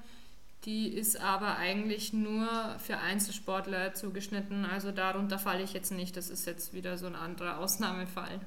die 0.64 0.88
ist 0.88 1.20
aber 1.20 1.56
eigentlich 1.56 2.12
nur 2.12 2.48
für 2.78 2.98
Einzelsportler 2.98 3.94
zugeschnitten. 3.94 4.64
Also 4.64 4.92
darunter 4.92 5.38
falle 5.38 5.62
ich 5.62 5.72
jetzt 5.72 5.92
nicht. 5.92 6.16
Das 6.16 6.30
ist 6.30 6.46
jetzt 6.46 6.72
wieder 6.72 6.96
so 6.96 7.06
ein 7.06 7.14
anderer 7.14 7.58
Ausnahmefall. 7.58 8.40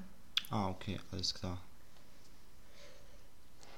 Ah, 0.49 0.69
okay, 0.69 0.99
alles 1.11 1.33
klar. 1.33 1.59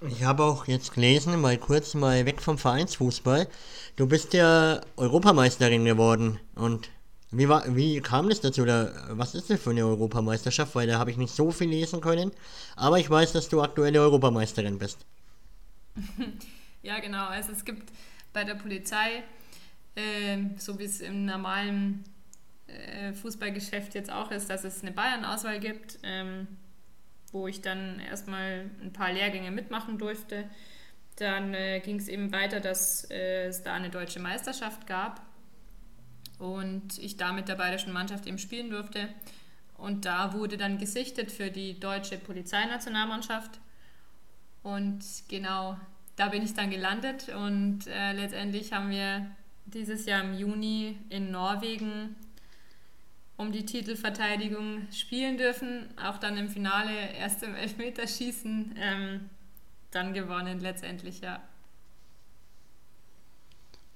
Ich 0.08 0.24
habe 0.24 0.44
auch 0.44 0.66
jetzt 0.68 0.94
gelesen, 0.94 1.42
mal 1.42 1.58
kurz 1.58 1.94
mal 1.94 2.26
weg 2.26 2.42
vom 2.42 2.58
Vereinsfußball. 2.58 3.48
Du 3.98 4.08
bist 4.08 4.34
ja 4.34 4.80
Europameisterin 4.96 5.84
geworden. 5.84 6.40
Und 6.56 6.90
wie, 7.32 7.50
war, 7.50 7.76
wie 7.76 8.00
kam 8.00 8.30
das 8.30 8.40
dazu? 8.40 8.62
Oder 8.62 8.94
was 9.10 9.36
ist 9.36 9.50
das 9.50 9.60
für 9.60 9.72
eine 9.72 9.86
Europameisterschaft? 9.86 10.74
Weil 10.76 10.88
da 10.88 10.98
habe 10.98 11.12
ich 11.12 11.18
nicht 11.18 11.36
so 11.36 11.52
viel 11.52 11.70
lesen 11.70 12.00
können. 12.00 12.32
Aber 12.78 12.98
ich 12.98 13.10
weiß, 13.10 13.34
dass 13.34 13.50
du 13.50 13.62
aktuelle 13.62 14.00
Europameisterin 14.00 14.80
bist. 14.80 15.06
ja, 16.82 17.00
genau. 17.00 17.26
Also 17.26 17.52
es 17.52 17.66
gibt 17.66 17.92
bei 18.34 18.44
der 18.44 18.56
Polizei, 18.56 19.24
äh, 19.96 20.38
so 20.58 20.80
wie 20.80 20.86
es 20.86 21.02
im 21.02 21.26
normalen 21.26 22.04
äh, 22.68 23.14
Fußballgeschäft 23.14 23.96
jetzt 23.96 24.12
auch 24.12 24.32
ist, 24.32 24.50
dass 24.50 24.64
es 24.64 24.82
eine 24.82 24.92
Bayern-Auswahl 24.92 25.60
gibt. 25.60 26.00
Ähm, 26.04 26.48
wo 27.34 27.48
ich 27.48 27.62
dann 27.62 28.00
erstmal 28.00 28.70
ein 28.82 28.94
paar 28.94 29.12
Lehrgänge 29.12 29.52
mitmachen 29.52 29.98
durfte. 29.98 30.50
dann 31.18 31.54
äh, 31.54 31.82
ging 31.82 31.98
es 31.98 32.08
eben 32.08 32.32
weiter, 32.32 32.62
dass 32.62 33.10
äh, 33.12 33.48
es 33.48 33.62
da 33.64 33.74
eine 33.74 33.90
deutsche 33.90 34.22
Meisterschaft 34.22 34.88
gab 34.88 35.22
und 36.38 36.98
ich 36.98 37.18
da 37.18 37.34
mit 37.34 37.50
der 37.50 37.56
bayerischen 37.56 37.92
Mannschaft 37.92 38.26
eben 38.26 38.38
spielen 38.38 38.70
durfte. 38.70 39.10
Und 39.78 40.06
da 40.06 40.34
wurde 40.34 40.58
dann 40.58 40.78
gesichtet 40.78 41.32
für 41.32 41.52
die 41.52 41.78
deutsche 41.78 42.18
Polizeinationalmannschaft. 42.18 43.60
Und 44.64 45.04
genau 45.28 45.78
da 46.16 46.28
bin 46.28 46.44
ich 46.44 46.54
dann 46.54 46.70
gelandet 46.70 47.30
und 47.30 47.88
äh, 47.88 48.12
letztendlich 48.12 48.74
haben 48.74 48.90
wir 48.90 49.26
dieses 49.66 50.06
Jahr 50.06 50.24
im 50.24 50.38
Juni 50.38 50.98
in 51.10 51.32
Norwegen 51.32 52.16
um 53.38 53.54
die 53.54 53.66
Titelverteidigung 53.66 54.88
spielen 54.92 55.38
dürfen. 55.38 55.88
Auch 55.98 56.18
dann 56.18 56.36
im 56.36 56.50
Finale 56.50 57.14
erst 57.14 57.42
im 57.44 57.56
Elfmeterschießen 57.56 58.76
ähm, 58.78 59.30
dann 59.92 60.14
gewonnen 60.14 60.60
letztendlich, 60.60 61.22
ja. 61.22 61.42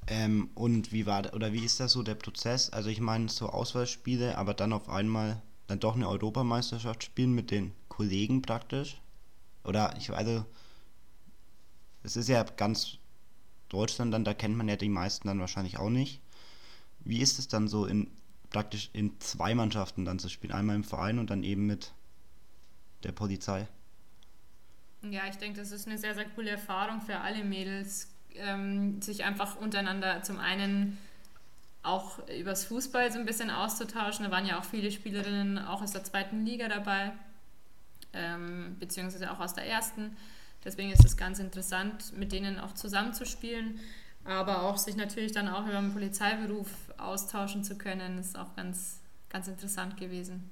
Ähm, 0.08 0.50
und 0.56 0.94
wie 0.94 1.06
war 1.06 1.34
oder 1.34 1.52
wie 1.52 1.64
ist 1.64 1.80
das 1.80 1.92
so 1.92 2.04
der 2.04 2.16
Prozess? 2.16 2.70
Also 2.70 2.90
ich 2.90 3.02
meine 3.02 3.30
so 3.30 3.50
Auswahlspiele, 3.50 4.38
aber 4.38 4.54
dann 4.54 4.72
auf 4.72 4.88
einmal 4.88 5.42
dann 5.68 5.80
doch 5.80 5.96
eine 5.96 6.08
Europameisterschaft 6.08 7.04
spielen 7.04 7.34
mit 7.34 7.52
den 7.52 7.74
Kollegen 7.90 8.42
praktisch? 8.42 9.02
Oder 9.64 9.96
ich 9.98 10.10
weiß, 10.10 10.18
also, 10.18 10.46
es 12.04 12.16
ist 12.16 12.30
ja 12.30 12.44
ganz 12.44 12.98
Deutschland 13.70 14.14
dann, 14.14 14.24
da 14.24 14.34
kennt 14.34 14.56
man 14.56 14.68
ja 14.68 14.76
die 14.76 14.90
meisten 14.90 15.28
dann 15.28 15.40
wahrscheinlich 15.40 15.80
auch 15.80 15.90
nicht. 15.90 16.22
Wie 17.00 17.22
ist 17.22 17.40
es 17.40 17.48
dann 17.48 17.68
so 17.68 17.86
in 17.86 18.12
praktisch 18.50 18.90
in 18.94 19.20
zwei 19.20 19.56
Mannschaften 19.56 20.06
dann 20.06 20.20
zu 20.20 20.30
spielen? 20.30 20.54
Einmal 20.54 20.76
im 20.76 20.84
Verein 20.84 21.20
und 21.20 21.30
dann 21.30 21.44
eben 21.44 21.66
mit 21.66 21.92
der 23.04 23.12
Polizei? 23.12 23.68
Ja, 25.02 25.24
ich 25.30 25.38
denke, 25.38 25.60
das 25.60 25.72
ist 25.72 25.88
eine 25.88 25.98
sehr, 25.98 26.16
sehr 26.16 26.30
coole 26.30 26.52
Erfahrung 26.52 27.02
für 27.02 27.18
alle 27.18 27.44
Mädels, 27.44 28.08
ähm, 28.36 29.02
sich 29.02 29.26
einfach 29.26 29.58
untereinander 29.58 30.22
zum 30.24 30.40
einen 30.40 30.98
auch 31.82 32.20
übers 32.30 32.64
Fußball 32.66 33.12
so 33.12 33.20
ein 33.20 33.26
bisschen 33.26 33.50
auszutauschen. 33.50 34.24
Da 34.24 34.32
waren 34.32 34.46
ja 34.46 34.60
auch 34.60 34.64
viele 34.64 34.92
Spielerinnen 34.92 35.58
auch 35.58 35.82
aus 35.82 35.92
der 35.92 36.06
zweiten 36.06 36.46
Liga 36.46 36.70
dabei, 36.70 37.12
ähm, 38.14 38.78
beziehungsweise 38.80 39.32
auch 39.32 39.40
aus 39.40 39.54
der 39.54 39.66
ersten. 39.68 40.16
Deswegen 40.64 40.92
ist 40.92 41.06
es 41.06 41.18
ganz 41.18 41.40
interessant, 41.40 42.18
mit 42.18 42.32
denen 42.32 42.60
auch 42.60 42.74
zusammenzuspielen, 42.74 43.80
aber 44.24 44.64
auch 44.64 44.78
sich 44.78 44.96
natürlich 44.96 45.34
dann 45.34 45.50
auch 45.50 45.66
über 45.66 45.82
den 45.82 45.92
Polizeiberuf 45.92 46.70
austauschen 46.98 47.64
zu 47.64 47.78
können, 47.78 48.18
ist 48.18 48.38
auch 48.38 48.56
ganz, 48.56 49.00
ganz 49.30 49.48
interessant 49.48 49.98
gewesen. 49.98 50.50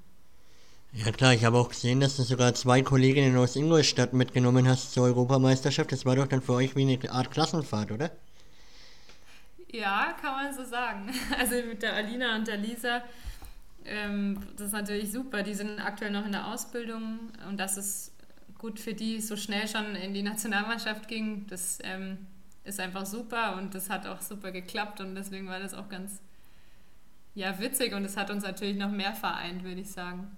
Ja 0.93 1.10
klar, 1.13 1.34
ich 1.34 1.45
habe 1.45 1.58
auch 1.58 1.69
gesehen, 1.69 2.02
dass 2.02 2.17
du 2.17 2.24
sogar 2.24 2.54
zwei 2.54 2.82
Kolleginnen 2.82 3.38
aus 3.38 3.56
Ingolstadt 3.56 4.12
mitgenommen 4.12 4.67
hast 4.67 4.91
zur 4.91 5.06
Europameisterschaft. 5.06 5.93
Das 5.93 6.06
war 6.06 6.17
doch 6.17 6.28
dann 6.28 6.41
für 6.41 6.54
euch 6.54 6.76
wie 6.76 6.82
eine 6.82 7.12
Art 7.12 7.32
Klassenfahrt, 7.32 7.93
oder? 7.93 8.12
Ja, 9.71 10.13
kann 10.21 10.43
man 10.43 10.54
so 10.54 10.65
sagen. 10.65 11.10
Also 11.39 11.56
mit 11.65 11.82
der 11.82 11.93
Alina 11.93 12.36
und 12.36 12.45
der 12.45 12.58
Lisa, 12.58 13.04
das 13.84 14.67
ist 14.67 14.74
natürlich 14.74 15.12
super. 15.12 15.44
Die 15.44 15.54
sind 15.54 15.80
aktuell 15.80 16.12
noch 16.12 16.26
in 16.26 16.32
der 16.32 16.48
Ausbildung 16.48 17.32
und 17.50 17.60
das 17.60 17.78
ist 17.78 18.13
gut 18.58 18.80
für 18.80 18.94
die 18.94 19.20
so 19.22 19.36
schnell 19.36 19.67
schon 19.67 19.96
in 19.96 20.13
die 20.13 20.22
Nationalmannschaft 20.22 21.08
ging. 21.08 21.48
Das 21.48 21.80
ähm, 21.84 22.20
ist 22.63 22.80
einfach 22.80 23.06
super 23.06 23.58
und 23.58 23.74
das 23.74 23.89
hat 23.89 24.06
auch 24.06 24.22
super 24.22 24.52
geklappt 24.52 25.02
und 25.02 25.15
deswegen 25.15 25.48
war 25.48 25.60
das 25.60 25.74
auch 25.74 25.89
ganz 25.89 26.20
ja, 27.34 27.60
witzig 27.60 27.94
und 27.94 28.06
es 28.06 28.17
hat 28.17 28.30
uns 28.30 28.44
natürlich 28.44 28.78
noch 28.78 28.91
mehr 28.91 29.13
vereint, 29.13 29.63
würde 29.63 29.82
ich 29.82 29.91
sagen. 29.91 30.38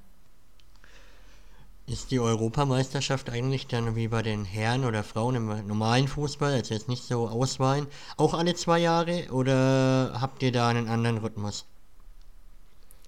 Ist 1.86 2.12
die 2.12 2.19
Europameisterschaft 2.19 3.29
eigentlich 3.29 3.67
dann 3.67 3.97
wie 3.97 4.08
bei 4.08 4.21
den 4.21 4.45
Herren 4.45 4.86
oder 4.86 5.03
Frauen 5.03 5.36
im 5.36 5.67
normalen 5.67 6.08
Fußball, 6.08 6.53
also 6.53 6.73
jetzt 6.73 6.88
nicht 6.88 7.03
so 7.03 7.27
auswahlen, 7.27 7.88
auch 8.15 8.34
alle 8.34 8.56
zwei 8.56 8.79
Jahre 8.79 9.27
oder 9.32 10.17
habt 10.21 10.41
ihr 10.43 10.53
da 10.53 10.69
einen 10.69 10.88
anderen 10.88 11.17
Rhythmus? 11.17 11.65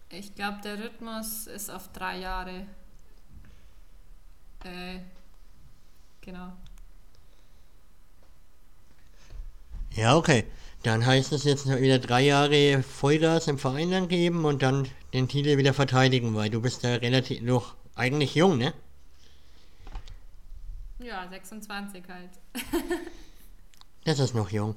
Ich 0.09 0.35
glaube, 0.35 0.59
der 0.63 0.77
Rhythmus 0.77 1.47
ist 1.47 1.69
auf 1.69 1.91
drei 1.91 2.19
Jahre. 2.19 2.67
Äh, 4.63 4.99
genau. 6.21 6.53
Ja, 9.93 10.15
okay. 10.15 10.45
Dann 10.83 11.05
heißt 11.05 11.31
es 11.31 11.43
jetzt 11.45 11.67
wieder 11.67 11.99
drei 11.99 12.21
Jahre 12.21 12.83
Vollgas 12.83 13.47
im 13.47 13.57
Verein 13.57 13.89
dann 13.89 14.07
geben 14.07 14.45
und 14.45 14.61
dann 14.61 14.87
den 15.13 15.27
Titel 15.27 15.57
wieder 15.57 15.73
verteidigen, 15.73 16.35
weil 16.35 16.49
du 16.49 16.61
bist 16.61 16.83
ja 16.83 16.95
relativ 16.95 17.41
noch 17.41 17.75
eigentlich 17.95 18.35
jung, 18.35 18.57
ne? 18.57 18.73
Ja, 20.99 21.27
26 21.27 22.03
halt. 22.07 22.29
das 24.03 24.19
ist 24.19 24.35
noch 24.35 24.51
jung. 24.51 24.75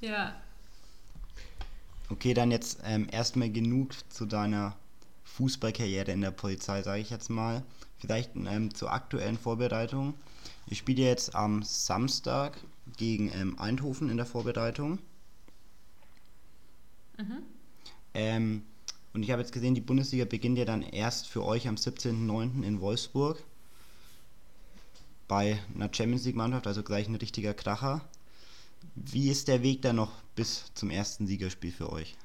Ja. 0.00 0.34
Okay, 2.10 2.34
dann 2.34 2.50
jetzt 2.50 2.80
ähm, 2.84 3.06
erstmal 3.10 3.50
genug 3.50 3.92
zu 4.10 4.24
deiner 4.24 4.76
Fußballkarriere 5.24 6.10
in 6.10 6.22
der 6.22 6.30
Polizei, 6.30 6.82
sage 6.82 7.00
ich 7.00 7.10
jetzt 7.10 7.28
mal. 7.28 7.62
Vielleicht 7.98 8.30
ähm, 8.34 8.74
zur 8.74 8.92
aktuellen 8.92 9.38
Vorbereitung. 9.38 10.14
Ich 10.66 10.78
spiele 10.78 11.02
jetzt 11.02 11.34
am 11.34 11.62
Samstag 11.62 12.58
gegen 12.96 13.30
ähm, 13.32 13.58
Eindhoven 13.58 14.10
in 14.10 14.16
der 14.16 14.26
Vorbereitung. 14.26 14.98
Mhm. 17.18 17.42
Ähm, 18.14 18.62
und 19.12 19.22
ich 19.22 19.30
habe 19.30 19.42
jetzt 19.42 19.52
gesehen, 19.52 19.74
die 19.74 19.80
Bundesliga 19.80 20.24
beginnt 20.24 20.58
ja 20.58 20.64
dann 20.64 20.82
erst 20.82 21.26
für 21.28 21.44
euch 21.44 21.68
am 21.68 21.74
17.09. 21.74 22.62
in 22.62 22.80
Wolfsburg. 22.80 23.42
Bei 25.26 25.58
einer 25.74 25.92
Champions 25.92 26.24
League-Mannschaft, 26.24 26.66
also 26.66 26.82
gleich 26.82 27.08
ein 27.08 27.16
richtiger 27.16 27.52
Kracher. 27.52 28.00
Wie 28.94 29.30
ist 29.30 29.48
der 29.48 29.62
Weg 29.62 29.82
dann 29.82 29.96
noch 29.96 30.22
bis 30.34 30.72
zum 30.74 30.90
ersten 30.90 31.26
Siegerspiel 31.26 31.72
für 31.72 31.92
euch? 31.92 32.16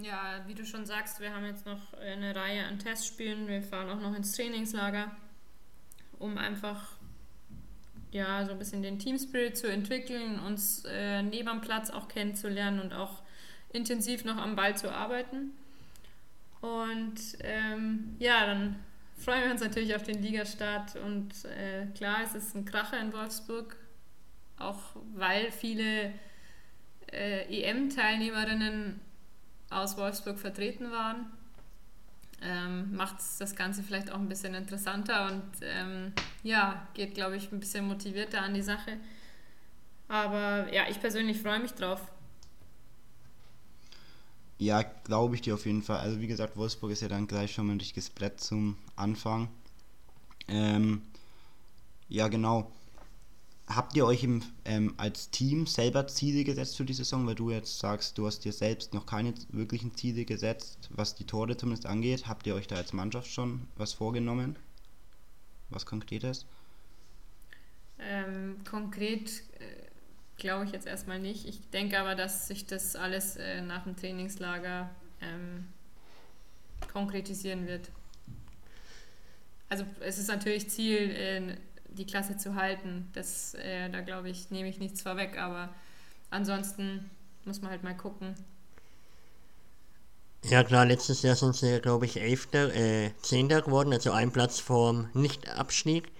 Ja, 0.00 0.42
wie 0.46 0.54
du 0.54 0.64
schon 0.64 0.86
sagst, 0.86 1.20
wir 1.20 1.34
haben 1.34 1.44
jetzt 1.44 1.66
noch 1.66 1.92
eine 1.94 2.34
Reihe 2.34 2.64
an 2.64 2.78
Testspielen. 2.78 3.46
Wir 3.46 3.62
fahren 3.62 3.90
auch 3.90 4.00
noch 4.00 4.14
ins 4.14 4.32
Trainingslager, 4.32 5.10
um 6.18 6.38
einfach 6.38 6.96
ja, 8.12 8.44
so 8.44 8.52
ein 8.52 8.58
bisschen 8.58 8.82
den 8.82 8.98
Teamspirit 8.98 9.56
zu 9.56 9.70
entwickeln, 9.70 10.40
uns 10.40 10.84
äh, 10.86 11.22
neben 11.22 11.48
dem 11.48 11.60
Platz 11.60 11.90
auch 11.90 12.08
kennenzulernen 12.08 12.80
und 12.80 12.92
auch 12.92 13.22
intensiv 13.72 14.24
noch 14.24 14.36
am 14.36 14.56
Ball 14.56 14.76
zu 14.76 14.92
arbeiten. 14.92 15.52
Und 16.60 17.20
ähm, 17.40 18.16
ja, 18.18 18.46
dann 18.46 18.76
freuen 19.16 19.44
wir 19.44 19.50
uns 19.52 19.60
natürlich 19.60 19.94
auf 19.94 20.02
den 20.02 20.22
Ligastart 20.22 20.96
und 20.96 21.44
äh, 21.44 21.86
klar, 21.94 22.18
es 22.24 22.34
ist 22.34 22.54
ein 22.54 22.64
Kracher 22.64 23.00
in 23.00 23.12
Wolfsburg, 23.12 23.76
auch 24.60 24.80
weil 25.14 25.50
viele 25.50 26.12
äh, 27.12 27.62
EM-Teilnehmerinnen 27.62 29.00
aus 29.70 29.96
Wolfsburg 29.96 30.38
vertreten 30.38 30.90
waren. 30.90 31.26
Ähm, 32.42 32.96
macht 32.96 33.16
das 33.38 33.54
Ganze 33.54 33.82
vielleicht 33.82 34.10
auch 34.10 34.18
ein 34.18 34.28
bisschen 34.28 34.54
interessanter 34.54 35.26
und 35.26 35.42
ähm, 35.62 36.12
ja, 36.42 36.88
geht, 36.94 37.14
glaube 37.14 37.36
ich, 37.36 37.52
ein 37.52 37.60
bisschen 37.60 37.86
motivierter 37.86 38.40
an 38.40 38.54
die 38.54 38.62
Sache. 38.62 38.96
Aber 40.08 40.72
ja, 40.72 40.84
ich 40.88 41.00
persönlich 41.00 41.40
freue 41.40 41.60
mich 41.60 41.72
drauf. 41.72 42.00
Ja, 44.58 44.82
glaube 44.82 45.34
ich 45.34 45.42
dir 45.42 45.54
auf 45.54 45.66
jeden 45.66 45.82
Fall. 45.82 45.98
Also 45.98 46.20
wie 46.20 46.26
gesagt, 46.26 46.56
Wolfsburg 46.56 46.92
ist 46.92 47.02
ja 47.02 47.08
dann 47.08 47.26
gleich 47.26 47.52
schon 47.52 47.66
mal 47.66 47.74
ein 47.74 47.78
richtiges 47.78 48.10
Brett 48.10 48.40
zum 48.40 48.76
Anfang. 48.96 49.48
Ähm, 50.48 51.02
ja, 52.08 52.28
genau. 52.28 52.70
Habt 53.72 53.94
ihr 53.94 54.04
euch 54.04 54.24
im, 54.24 54.42
ähm, 54.64 54.94
als 54.96 55.30
Team 55.30 55.64
selber 55.64 56.08
Ziele 56.08 56.42
gesetzt 56.42 56.76
für 56.76 56.84
die 56.84 56.92
Saison? 56.92 57.24
Weil 57.28 57.36
du 57.36 57.52
jetzt 57.52 57.78
sagst, 57.78 58.18
du 58.18 58.26
hast 58.26 58.40
dir 58.40 58.52
selbst 58.52 58.94
noch 58.94 59.06
keine 59.06 59.32
wirklichen 59.50 59.94
Ziele 59.94 60.24
gesetzt, 60.24 60.88
was 60.90 61.14
die 61.14 61.24
Tore 61.24 61.56
zumindest 61.56 61.86
angeht. 61.86 62.26
Habt 62.26 62.48
ihr 62.48 62.56
euch 62.56 62.66
da 62.66 62.74
als 62.74 62.92
Mannschaft 62.92 63.30
schon 63.30 63.68
was 63.76 63.92
vorgenommen? 63.92 64.56
Was 65.68 65.86
Konkretes? 65.86 66.46
Ähm, 68.00 68.56
konkret 68.68 69.30
äh, 69.60 69.90
glaube 70.36 70.64
ich 70.64 70.72
jetzt 70.72 70.88
erstmal 70.88 71.20
nicht. 71.20 71.46
Ich 71.46 71.60
denke 71.70 72.00
aber, 72.00 72.16
dass 72.16 72.48
sich 72.48 72.66
das 72.66 72.96
alles 72.96 73.36
äh, 73.36 73.62
nach 73.62 73.84
dem 73.84 73.94
Trainingslager 73.94 74.90
ähm, 75.20 75.68
konkretisieren 76.92 77.68
wird. 77.68 77.88
Also 79.68 79.84
es 80.00 80.18
ist 80.18 80.26
natürlich 80.26 80.68
Ziel, 80.70 81.10
äh, 81.10 81.56
die 81.92 82.06
Klasse 82.06 82.36
zu 82.36 82.54
halten. 82.54 83.08
Das, 83.12 83.54
äh, 83.54 83.88
da 83.90 84.00
glaube 84.00 84.30
ich, 84.30 84.50
nehme 84.50 84.68
ich 84.68 84.78
nichts 84.78 85.02
vorweg, 85.02 85.38
aber 85.38 85.68
ansonsten 86.30 87.10
muss 87.44 87.60
man 87.62 87.70
halt 87.70 87.82
mal 87.82 87.96
gucken. 87.96 88.34
Ja 90.44 90.64
klar, 90.64 90.86
letztes 90.86 91.22
Jahr 91.22 91.36
sind 91.36 91.54
sie, 91.54 91.80
glaube 91.80 92.06
ich, 92.06 92.20
Elfter, 92.20 92.74
äh, 92.74 93.10
Zehnter 93.20 93.60
geworden, 93.60 93.92
also 93.92 94.12
ein 94.12 94.32
Platz 94.32 94.58
vorm 94.58 95.10
Nicht-Abstieg. 95.12 96.10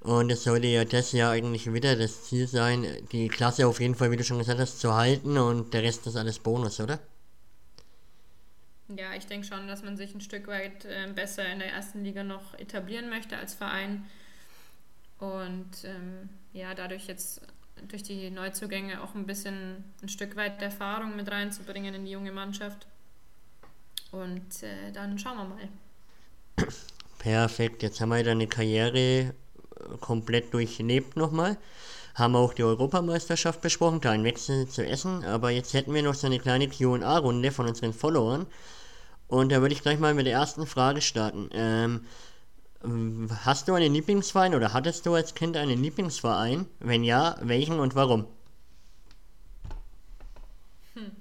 Und 0.00 0.30
es 0.30 0.44
sollte 0.44 0.66
ja 0.66 0.84
das 0.84 1.12
Jahr 1.12 1.32
eigentlich 1.32 1.72
wieder 1.72 1.94
das 1.94 2.24
Ziel 2.24 2.46
sein, 2.46 2.86
die 3.12 3.28
Klasse 3.28 3.66
auf 3.66 3.80
jeden 3.80 3.94
Fall, 3.94 4.10
wie 4.10 4.16
du 4.16 4.24
schon 4.24 4.38
gesagt 4.38 4.58
hast, 4.58 4.80
zu 4.80 4.94
halten 4.94 5.36
und 5.36 5.74
der 5.74 5.82
Rest 5.82 6.06
ist 6.06 6.16
alles 6.16 6.38
Bonus, 6.38 6.80
oder? 6.80 6.98
Ja, 8.88 9.14
ich 9.14 9.26
denke 9.26 9.46
schon, 9.46 9.68
dass 9.68 9.82
man 9.82 9.96
sich 9.96 10.14
ein 10.14 10.20
Stück 10.20 10.48
weit 10.48 10.84
äh, 10.84 11.06
besser 11.14 11.46
in 11.46 11.60
der 11.60 11.72
ersten 11.72 12.02
Liga 12.02 12.24
noch 12.24 12.58
etablieren 12.58 13.08
möchte 13.08 13.36
als 13.36 13.54
Verein. 13.54 14.06
Und 15.20 15.84
ähm, 15.84 16.28
ja, 16.52 16.74
dadurch 16.74 17.06
jetzt 17.06 17.42
durch 17.88 18.02
die 18.02 18.30
Neuzugänge 18.30 19.02
auch 19.02 19.14
ein 19.14 19.26
bisschen 19.26 19.84
ein 20.02 20.08
Stück 20.08 20.36
weit 20.36 20.60
Erfahrung 20.62 21.16
mit 21.16 21.30
reinzubringen 21.30 21.94
in 21.94 22.04
die 22.04 22.10
junge 22.10 22.32
Mannschaft. 22.32 22.86
Und 24.12 24.62
äh, 24.62 24.92
dann 24.92 25.18
schauen 25.18 25.36
wir 25.36 25.44
mal. 25.44 26.68
Perfekt, 27.18 27.82
jetzt 27.82 28.00
haben 28.00 28.08
wir 28.08 28.24
deine 28.24 28.46
Karriere 28.46 28.98
äh, 28.98 29.32
komplett 30.00 30.52
durchlebt 30.52 31.16
nochmal. 31.16 31.56
Haben 32.14 32.34
auch 32.34 32.54
die 32.54 32.64
Europameisterschaft 32.64 33.60
besprochen, 33.60 34.04
ein 34.04 34.24
Wechsel 34.24 34.66
zu 34.68 34.84
Essen, 34.84 35.24
aber 35.24 35.50
jetzt 35.50 35.74
hätten 35.74 35.94
wir 35.94 36.02
noch 36.02 36.14
so 36.14 36.26
eine 36.26 36.38
kleine 36.38 36.68
QA-Runde 36.68 37.52
von 37.52 37.66
unseren 37.66 37.92
Followern. 37.92 38.46
Und 39.28 39.52
da 39.52 39.60
würde 39.60 39.74
ich 39.74 39.82
gleich 39.82 39.98
mal 39.98 40.12
mit 40.12 40.26
der 40.26 40.32
ersten 40.32 40.66
Frage 40.66 41.00
starten. 41.00 41.50
Ähm, 41.52 42.00
hast 43.44 43.68
du 43.68 43.74
einen 43.74 43.92
Lieblingsverein 43.92 44.54
oder 44.54 44.72
hattest 44.72 45.04
du 45.04 45.14
als 45.14 45.34
Kind 45.34 45.56
einen 45.56 45.82
Lieblingsverein? 45.82 46.66
Wenn 46.78 47.04
ja, 47.04 47.36
welchen 47.42 47.78
und 47.78 47.94
warum? 47.94 48.26
Hm. 50.94 51.12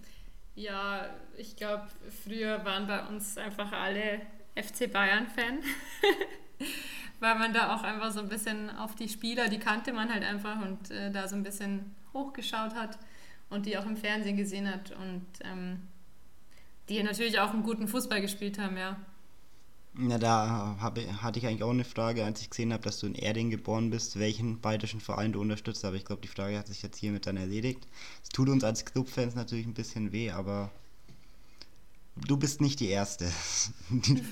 Ja, 0.56 1.10
ich 1.38 1.56
glaube, 1.56 1.88
früher 2.24 2.64
waren 2.64 2.88
bei 2.88 3.06
uns 3.08 3.38
einfach 3.38 3.72
alle 3.72 4.22
FC 4.56 4.92
Bayern-Fan. 4.92 5.60
Weil 7.20 7.36
man 7.36 7.54
da 7.54 7.76
auch 7.76 7.84
einfach 7.84 8.12
so 8.12 8.22
ein 8.22 8.30
bisschen 8.30 8.70
auf 8.70 8.96
die 8.96 9.10
Spieler, 9.10 9.50
die 9.50 9.60
kannte 9.60 9.92
man 9.92 10.14
halt 10.14 10.24
einfach 10.24 10.62
und 10.62 10.90
äh, 10.90 11.12
da 11.12 11.28
so 11.28 11.36
ein 11.36 11.44
bisschen 11.44 11.94
hochgeschaut 12.14 12.74
hat 12.76 12.98
und 13.50 13.66
die 13.66 13.78
auch 13.78 13.86
im 13.86 13.98
Fernsehen 13.98 14.38
gesehen 14.38 14.72
hat 14.72 14.92
und 14.92 15.26
ähm, 15.44 15.82
die 16.88 17.04
natürlich 17.04 17.40
auch 17.40 17.52
einen 17.52 17.64
guten 17.64 17.90
Fußball 17.90 18.22
gespielt 18.22 18.58
haben, 18.58 18.78
ja. 18.78 18.98
Ja, 19.98 20.18
da 20.18 20.78
habe, 20.80 21.22
hatte 21.22 21.40
ich 21.40 21.48
eigentlich 21.48 21.64
auch 21.64 21.72
eine 21.72 21.84
Frage, 21.84 22.24
als 22.24 22.42
ich 22.42 22.50
gesehen 22.50 22.72
habe, 22.72 22.84
dass 22.84 23.00
du 23.00 23.08
in 23.08 23.16
Erding 23.16 23.50
geboren 23.50 23.90
bist, 23.90 24.20
welchen 24.20 24.62
bayerischen 24.62 25.02
Verein 25.02 25.34
du 25.34 25.42
unterstützt. 25.42 25.84
Aber 25.84 25.96
ich 25.96 26.06
glaube, 26.06 26.22
die 26.22 26.28
Frage 26.28 26.58
hat 26.58 26.68
sich 26.68 26.82
jetzt 26.82 26.98
hiermit 26.98 27.26
dann 27.26 27.38
erledigt. 27.38 27.88
Es 28.24 28.30
tut 28.30 28.50
uns 28.50 28.64
als 28.64 28.86
Clubfans 28.86 29.36
natürlich 29.36 29.66
ein 29.66 29.74
bisschen 29.74 30.12
weh, 30.12 30.32
aber 30.32 30.72
du 32.16 32.38
bist 32.38 32.62
nicht 32.62 32.80
die 32.80 32.90
Erste, 32.90 33.32
die, 33.90 34.24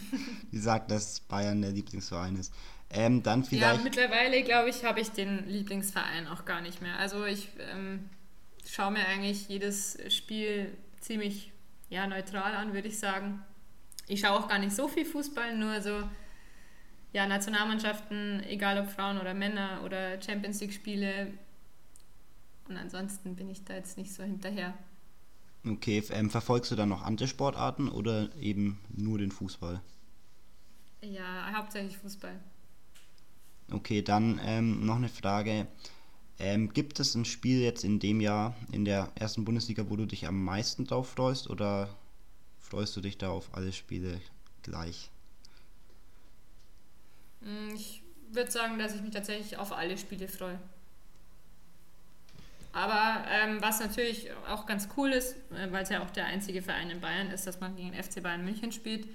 die 0.52 0.60
sagt, 0.60 0.92
dass 0.92 1.22
Bayern 1.22 1.62
der 1.62 1.72
Lieblingsverein 1.72 2.36
ist. 2.36 2.54
Ähm, 2.90 3.24
dann 3.24 3.44
vielleicht. 3.44 3.78
Ja, 3.78 3.84
mittlerweile 3.84 4.44
glaube 4.44 4.70
ich, 4.70 4.86
habe 4.86 5.02
ich 5.02 5.10
den 5.10 5.48
Lieblingsverein 5.50 6.28
auch 6.28 6.46
gar 6.46 6.62
nicht 6.62 6.82
mehr. 6.82 6.98
Also 6.98 7.26
ich 7.26 7.50
ähm, 7.60 8.10
schaue 8.66 8.92
mir 8.92 9.06
eigentlich 9.06 9.50
jedes 9.50 9.98
Spiel 10.10 10.78
ziemlich 11.02 11.52
ja, 11.90 12.08
neutral 12.08 12.54
an, 12.56 12.74
würde 12.74 12.88
ich 12.88 13.00
sagen. 13.00 13.44
Ich 14.08 14.22
schaue 14.22 14.40
auch 14.40 14.48
gar 14.48 14.60
nicht 14.60 14.76
so 14.76 14.88
viel 14.88 15.06
Fußball, 15.06 15.58
nur 15.58 15.82
so 15.82 16.04
ja, 17.14 17.28
Nationalmannschaften, 17.28 18.44
egal 18.44 18.82
ob 18.82 18.90
Frauen 18.90 19.20
oder 19.20 19.34
Männer 19.34 19.82
oder 19.84 20.22
Champions 20.22 20.62
League-Spiele. 20.62 21.34
Und 22.68 22.78
ansonsten 22.78 23.36
bin 23.36 23.50
ich 23.50 23.64
da 23.64 23.76
jetzt 23.76 23.98
nicht 23.98 24.14
so 24.14 24.24
hinterher. 24.24 24.74
Okay, 25.66 26.04
ähm, 26.12 26.30
verfolgst 26.30 26.72
du 26.72 26.76
dann 26.76 26.90
noch 26.90 27.04
andere 27.04 27.28
Sportarten 27.28 27.90
oder 27.90 28.34
eben 28.38 28.80
nur 28.96 29.18
den 29.18 29.32
Fußball? 29.32 29.82
Ja, 31.02 31.52
hauptsächlich 31.56 31.98
Fußball. 31.98 32.40
Okay, 33.72 34.02
dann 34.02 34.40
ähm, 34.44 34.86
noch 34.86 34.96
eine 34.96 35.10
Frage. 35.10 35.68
Ähm, 36.40 36.72
gibt 36.72 37.00
es 37.00 37.16
ein 37.16 37.26
Spiel 37.26 37.62
jetzt 37.62 37.84
in 37.84 38.00
dem 38.00 38.22
Jahr 38.22 38.56
in 38.72 38.86
der 38.86 39.12
ersten 39.16 39.44
Bundesliga, 39.44 39.90
wo 39.90 39.96
du 39.96 40.06
dich 40.06 40.28
am 40.28 40.44
meisten 40.44 40.86
drauf 40.86 41.10
freust 41.10 41.50
oder 41.50 41.90
freust 42.70 42.96
du 42.96 43.02
dich 43.02 43.18
da 43.18 43.30
auf 43.30 43.54
alle 43.54 43.72
Spiele 43.72 44.20
gleich? 44.64 45.10
Mm, 47.42 47.74
ich 47.74 48.02
würde 48.32 48.52
sagen, 48.52 48.78
dass 48.78 48.96
ich 48.96 49.02
mich 49.02 49.12
tatsächlich 49.12 49.58
auf 49.58 49.72
alle 49.72 49.98
Spiele 49.98 50.28
freue. 50.28 50.60
Aber 52.74 53.26
ähm, 53.30 53.62
was 53.62 53.80
natürlich 53.80 54.30
auch 54.48 54.66
ganz 54.66 54.90
cool 54.98 55.12
ist, 55.12 55.36
äh, 55.52 55.72
weil 55.72 55.84
es 55.84 55.90
ja 55.90 56.04
auch 56.04 56.12
der 56.12 56.26
einzige 56.26 56.62
Verein 56.62 56.90
in 56.90 57.02
Bayern 57.02 57.32
ist, 57.32 57.48
dass 57.48 57.60
man 57.60 57.76
gegen 57.76 57.94
FC 57.94 58.22
Bayern 58.22 58.44
München 58.44 58.72
spielt 58.72 59.08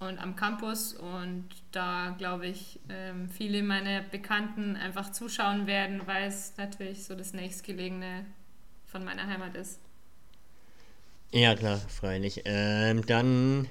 und 0.00 0.18
am 0.18 0.34
Campus. 0.34 0.94
Und 0.94 1.48
da 1.70 2.14
glaube 2.18 2.46
ich, 2.46 2.80
ähm, 2.88 3.28
viele 3.28 3.62
meiner 3.62 4.00
Bekannten 4.00 4.74
einfach 4.76 5.12
zuschauen 5.12 5.66
werden, 5.66 6.06
weil 6.06 6.26
es 6.26 6.56
natürlich 6.56 7.04
so 7.04 7.14
das 7.14 7.32
nächstgelegene 7.32 8.24
von 8.86 9.04
meiner 9.04 9.26
Heimat 9.26 9.54
ist. 9.54 9.80
Ja, 11.32 11.54
klar, 11.54 11.78
freilich. 11.88 12.42
Ähm, 12.46 13.04
dann 13.06 13.68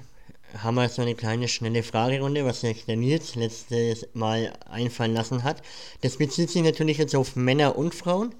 haben 0.58 0.76
wir 0.76 0.84
jetzt 0.84 0.96
noch 0.98 1.04
eine 1.04 1.14
kleine 1.14 1.48
schnelle 1.48 1.82
Fragerunde, 1.82 2.44
was 2.44 2.60
sich 2.60 2.84
der 2.86 2.96
Nils 2.96 3.34
letztes 3.34 4.06
Mal 4.14 4.52
einfallen 4.70 5.12
lassen 5.14 5.42
hat. 5.44 5.62
Das 6.02 6.16
bezieht 6.18 6.50
sich 6.50 6.62
natürlich 6.62 6.98
jetzt 6.98 7.14
auf 7.16 7.36
Männer 7.36 7.76
und 7.76 7.94
Frauen. 7.94 8.34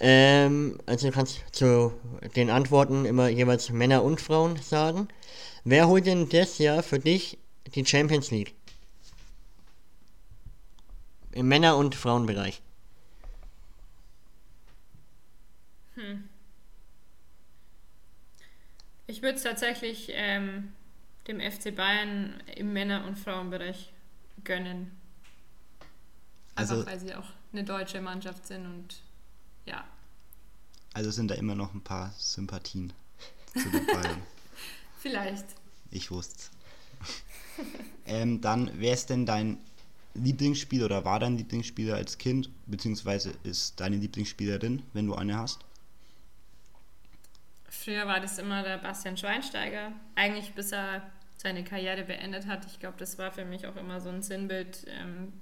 Ähm, 0.00 0.78
also 0.86 1.08
du 1.08 1.12
kannst 1.12 1.42
zu 1.52 1.92
den 2.36 2.50
Antworten 2.50 3.04
immer 3.04 3.28
jeweils 3.28 3.70
Männer 3.70 4.04
und 4.04 4.20
Frauen 4.20 4.56
sagen. 4.62 5.08
Wer 5.64 5.88
holt 5.88 6.06
denn 6.06 6.28
das 6.28 6.58
Jahr 6.58 6.82
für 6.82 6.98
dich 7.00 7.38
die 7.74 7.84
Champions 7.84 8.30
League? 8.30 8.54
Im 11.32 11.48
Männer- 11.48 11.76
und 11.76 11.94
Frauenbereich. 11.94 12.62
Hm. 15.96 16.27
Ich 19.08 19.22
würde 19.22 19.38
es 19.38 19.42
tatsächlich 19.42 20.10
ähm, 20.12 20.72
dem 21.26 21.40
FC 21.40 21.74
Bayern 21.74 22.34
im 22.54 22.74
Männer- 22.74 23.06
und 23.06 23.18
Frauenbereich 23.18 23.90
gönnen. 24.44 24.92
Einfach 26.54 26.74
also, 26.74 26.86
weil 26.86 27.00
sie 27.00 27.14
auch 27.14 27.24
eine 27.52 27.64
deutsche 27.64 28.02
Mannschaft 28.02 28.46
sind 28.46 28.66
und 28.66 29.00
ja. 29.64 29.82
Also 30.92 31.10
sind 31.10 31.30
da 31.30 31.36
immer 31.36 31.54
noch 31.54 31.72
ein 31.72 31.80
paar 31.80 32.14
Sympathien 32.18 32.92
zu 33.54 33.70
den 33.70 33.86
Bayern. 33.86 34.22
Vielleicht. 34.98 35.46
Ich 35.90 36.10
wusste 36.10 36.50
ähm, 38.06 38.42
Dann, 38.42 38.70
wer 38.74 38.92
ist 38.92 39.08
denn 39.08 39.24
dein 39.24 39.56
Lieblingsspieler 40.12 40.84
oder 40.84 41.06
war 41.06 41.18
dein 41.18 41.38
Lieblingsspieler 41.38 41.94
als 41.94 42.18
Kind, 42.18 42.50
beziehungsweise 42.66 43.32
ist 43.42 43.80
deine 43.80 43.96
Lieblingsspielerin, 43.96 44.82
wenn 44.92 45.06
du 45.06 45.14
eine 45.14 45.38
hast? 45.38 45.60
Früher 47.84 48.08
war 48.08 48.18
das 48.18 48.38
immer 48.38 48.64
der 48.64 48.78
Bastian 48.78 49.16
Schweinsteiger. 49.16 49.92
Eigentlich 50.16 50.52
bis 50.54 50.72
er 50.72 51.02
seine 51.36 51.62
Karriere 51.62 52.02
beendet 52.02 52.46
hat. 52.46 52.66
Ich 52.66 52.80
glaube, 52.80 52.96
das 52.98 53.18
war 53.18 53.30
für 53.30 53.44
mich 53.44 53.68
auch 53.68 53.76
immer 53.76 54.00
so 54.00 54.08
ein 54.08 54.22
Sinnbild, 54.22 54.84
ähm, 54.88 55.32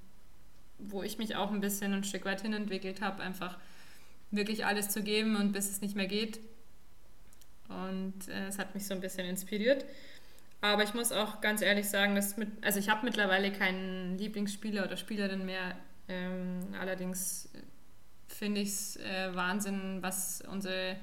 wo 0.78 1.02
ich 1.02 1.16
mich 1.16 1.34
auch 1.34 1.50
ein 1.50 1.62
bisschen 1.62 1.94
ein 1.94 2.04
Stück 2.04 2.26
weit 2.26 2.42
hinentwickelt 2.42 3.00
habe. 3.00 3.22
Einfach 3.22 3.56
wirklich 4.30 4.66
alles 4.66 4.90
zu 4.90 5.02
geben 5.02 5.36
und 5.36 5.52
bis 5.52 5.70
es 5.70 5.80
nicht 5.80 5.96
mehr 5.96 6.08
geht. 6.08 6.40
Und 7.68 8.28
äh, 8.28 8.48
es 8.48 8.58
hat 8.58 8.74
mich 8.74 8.86
so 8.86 8.92
ein 8.92 9.00
bisschen 9.00 9.26
inspiriert. 9.26 9.86
Aber 10.60 10.82
ich 10.82 10.92
muss 10.92 11.12
auch 11.12 11.40
ganz 11.40 11.62
ehrlich 11.62 11.88
sagen, 11.88 12.14
dass 12.14 12.36
mit, 12.36 12.48
also 12.62 12.78
ich 12.78 12.90
habe 12.90 13.06
mittlerweile 13.06 13.50
keinen 13.50 14.18
Lieblingsspieler 14.18 14.84
oder 14.84 14.98
Spielerin 14.98 15.46
mehr. 15.46 15.74
Ähm, 16.08 16.74
allerdings 16.78 17.48
finde 18.28 18.60
ich 18.60 18.68
es 18.68 18.96
äh, 18.96 19.34
Wahnsinn, 19.34 20.02
was 20.02 20.42
unsere 20.50 20.90
äh, 20.90 20.96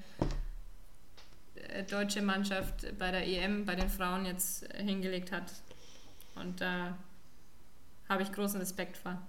deutsche 1.89 2.21
Mannschaft 2.21 2.97
bei 2.97 3.12
der 3.12 3.28
EM, 3.28 3.65
bei 3.65 3.76
den 3.76 3.89
Frauen 3.89 4.26
jetzt 4.26 4.63
äh, 4.73 4.84
hingelegt 4.84 5.32
hat. 5.32 5.52
Und 6.36 6.62
da 6.62 6.97
habe 8.10 8.23
ich 8.23 8.32
großen 8.32 8.60
Respekt 8.60 8.97
vor. 8.97 9.21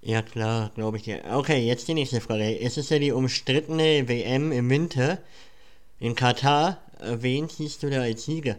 Ja, 0.00 0.22
klar, 0.22 0.70
glaube 0.74 0.96
ich 0.96 1.02
dir. 1.02 1.22
Okay, 1.30 1.66
jetzt 1.66 1.88
die 1.88 1.94
nächste 1.94 2.20
Frage. 2.20 2.60
Es 2.60 2.76
ist 2.76 2.90
ja 2.90 2.98
die 2.98 3.12
umstrittene 3.12 4.08
WM 4.08 4.52
im 4.52 4.70
Winter 4.70 5.18
in 5.98 6.14
Katar. 6.14 6.80
Wen 7.00 7.48
siehst 7.48 7.82
du 7.82 7.90
da 7.90 8.02
als 8.02 8.24
Sieger? 8.24 8.56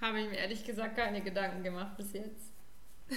Habe 0.00 0.20
ich 0.20 0.30
mir 0.30 0.36
ehrlich 0.36 0.64
gesagt 0.64 0.96
keine 0.96 1.20
Gedanken 1.20 1.62
gemacht 1.62 1.96
bis 1.96 2.12
jetzt. 2.12 2.52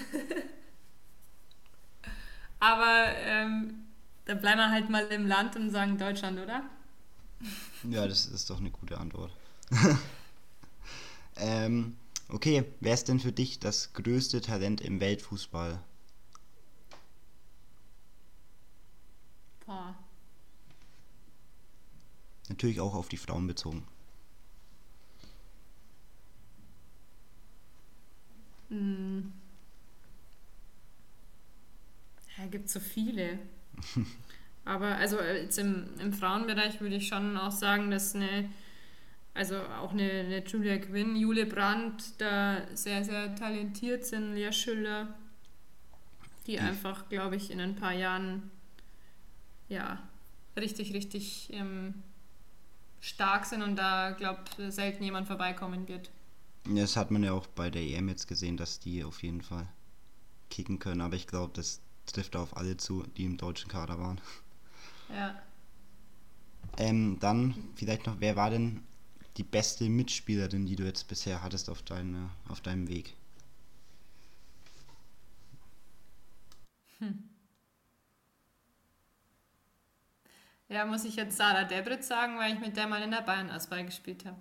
Aber 2.59 3.05
ähm, 3.25 3.88
dann 4.29 4.39
bleiben 4.41 4.59
wir 4.59 4.71
halt 4.71 4.89
mal 4.89 5.05
im 5.07 5.27
Land 5.27 5.55
und 5.55 5.71
sagen 5.71 5.97
Deutschland, 5.97 6.39
oder? 6.39 6.63
Ja, 7.89 8.07
das 8.07 8.25
ist 8.25 8.49
doch 8.49 8.59
eine 8.59 8.69
gute 8.69 8.97
Antwort. 8.97 9.31
ähm, 11.37 11.95
Okay, 12.31 12.63
wer 12.79 12.93
ist 12.93 13.07
denn 13.07 13.19
für 13.19 13.31
dich 13.31 13.59
das 13.59 13.91
größte 13.93 14.39
Talent 14.39 14.81
im 14.81 14.99
Weltfußball? 14.99 15.81
Boah. 19.65 19.95
Natürlich 22.49 22.79
auch 22.79 22.93
auf 22.93 23.09
die 23.09 23.17
Frauen 23.17 23.47
bezogen. 23.47 23.83
Hm. 28.69 29.33
Ja, 32.37 32.45
gibt 32.45 32.69
so 32.69 32.79
viele. 32.79 33.39
Aber 34.65 34.95
also 34.95 35.19
jetzt 35.21 35.57
im, 35.57 35.89
im 35.99 36.13
Frauenbereich 36.13 36.79
würde 36.81 36.95
ich 36.95 37.07
schon 37.07 37.37
auch 37.37 37.51
sagen, 37.51 37.89
dass 37.89 38.13
eine 38.13 38.49
also 39.33 39.55
auch 39.81 39.91
eine, 39.91 40.09
eine 40.09 40.45
Julia 40.45 40.77
Quinn, 40.79 41.15
Jule 41.15 41.45
Brandt, 41.45 42.19
da 42.19 42.61
sehr, 42.75 43.05
sehr 43.05 43.35
talentiert 43.35 44.05
sind, 44.05 44.33
Lea 44.33 44.51
Schüller, 44.51 45.15
die 46.45 46.59
einfach, 46.59 47.07
glaube 47.09 47.37
ich, 47.37 47.49
in 47.49 47.61
ein 47.61 47.75
paar 47.75 47.93
Jahren 47.93 48.51
ja, 49.69 50.01
richtig, 50.57 50.93
richtig 50.93 51.49
ähm, 51.53 51.93
stark 52.99 53.45
sind 53.45 53.61
und 53.61 53.75
da, 53.75 54.11
glaube 54.11 54.41
ich, 54.57 54.73
selten 54.73 55.03
jemand 55.03 55.27
vorbeikommen 55.27 55.87
wird. 55.87 56.09
Das 56.65 56.97
hat 56.97 57.11
man 57.11 57.23
ja 57.23 57.31
auch 57.31 57.47
bei 57.47 57.69
der 57.69 57.83
EM 57.83 58.09
jetzt 58.09 58.27
gesehen, 58.27 58.57
dass 58.57 58.79
die 58.79 59.03
auf 59.03 59.23
jeden 59.23 59.41
Fall 59.41 59.67
kicken 60.49 60.79
können, 60.79 61.01
aber 61.01 61.15
ich 61.15 61.27
glaube, 61.27 61.53
das 61.55 61.81
trifft 62.11 62.35
auf 62.35 62.57
alle 62.57 62.77
zu, 62.77 63.03
die 63.17 63.25
im 63.25 63.37
deutschen 63.37 63.69
Kader 63.69 63.99
waren. 63.99 64.19
Ja. 65.09 65.41
Ähm, 66.77 67.17
dann 67.19 67.55
vielleicht 67.75 68.05
noch, 68.05 68.19
wer 68.19 68.35
war 68.35 68.49
denn 68.49 68.83
die 69.37 69.43
beste 69.43 69.89
Mitspielerin, 69.89 70.65
die 70.65 70.75
du 70.75 70.83
jetzt 70.83 71.07
bisher 71.07 71.41
hattest 71.41 71.69
auf, 71.69 71.81
deine, 71.81 72.29
auf 72.47 72.61
deinem 72.61 72.87
Weg? 72.87 73.15
Hm. 76.99 77.29
Ja, 80.67 80.85
muss 80.85 81.03
ich 81.03 81.15
jetzt 81.15 81.37
Sarah 81.37 81.63
Debritz 81.63 82.07
sagen, 82.07 82.37
weil 82.37 82.53
ich 82.53 82.59
mit 82.59 82.77
der 82.77 82.87
mal 82.87 83.01
in 83.01 83.11
der 83.11 83.21
Bayern-Auswahl 83.21 83.85
gespielt 83.85 84.25
habe. 84.25 84.37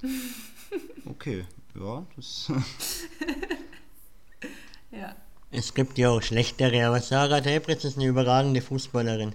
okay, 1.06 1.44
ja, 1.74 2.06
das. 2.14 2.52
ja. 4.90 5.16
Es 5.56 5.72
gibt 5.72 5.96
ja 5.96 6.10
auch 6.10 6.20
schlechtere, 6.20 6.86
aber 6.86 7.00
Sarah 7.00 7.40
Debritz 7.40 7.82
ist 7.84 7.96
eine 7.96 8.06
überragende 8.06 8.60
Fußballerin. 8.60 9.32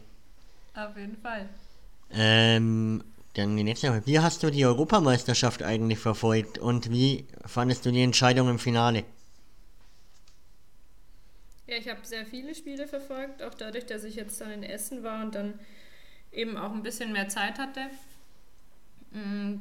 Auf 0.75 0.95
jeden 0.95 1.17
Fall. 1.17 1.49
Ähm, 2.11 3.03
dann 3.33 3.57
die 3.57 3.63
nächste 3.63 3.87
Frage. 3.87 4.05
Wie 4.05 4.19
hast 4.19 4.43
du 4.43 4.51
die 4.51 4.63
Europameisterschaft 4.63 5.63
eigentlich 5.63 5.97
verfolgt 5.97 6.59
und 6.59 6.91
wie 6.91 7.25
fandest 7.47 7.87
du 7.87 7.91
die 7.91 8.03
Entscheidung 8.03 8.49
im 8.49 8.59
Finale? 8.59 9.03
Ja, 11.65 11.77
ich 11.77 11.89
habe 11.89 12.01
sehr 12.03 12.27
viele 12.27 12.53
Spiele 12.53 12.87
verfolgt, 12.87 13.41
auch 13.41 13.55
dadurch, 13.55 13.87
dass 13.87 14.03
ich 14.03 14.13
jetzt 14.13 14.39
dann 14.41 14.51
in 14.51 14.61
Essen 14.61 15.01
war 15.01 15.25
und 15.25 15.33
dann 15.33 15.59
eben 16.31 16.55
auch 16.55 16.71
ein 16.71 16.83
bisschen 16.83 17.13
mehr 17.13 17.29
Zeit 17.29 17.57
hatte. 17.57 17.81
Mm, 19.09 19.55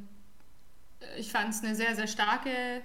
ich 1.17 1.33
fand 1.33 1.55
es 1.55 1.65
eine 1.65 1.75
sehr, 1.75 1.97
sehr 1.97 2.07
starke 2.07 2.83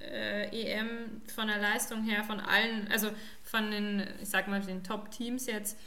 äh, 0.00 0.48
EM 0.48 1.22
von 1.34 1.48
der 1.48 1.58
Leistung 1.58 2.02
her, 2.04 2.24
von 2.24 2.40
allen, 2.40 2.88
also 2.90 3.10
von 3.42 3.70
den, 3.70 4.06
ich 4.22 4.28
sag 4.28 4.48
mal, 4.48 4.60
den 4.60 4.82
Top-Teams 4.82 5.46
jetzt, 5.46 5.78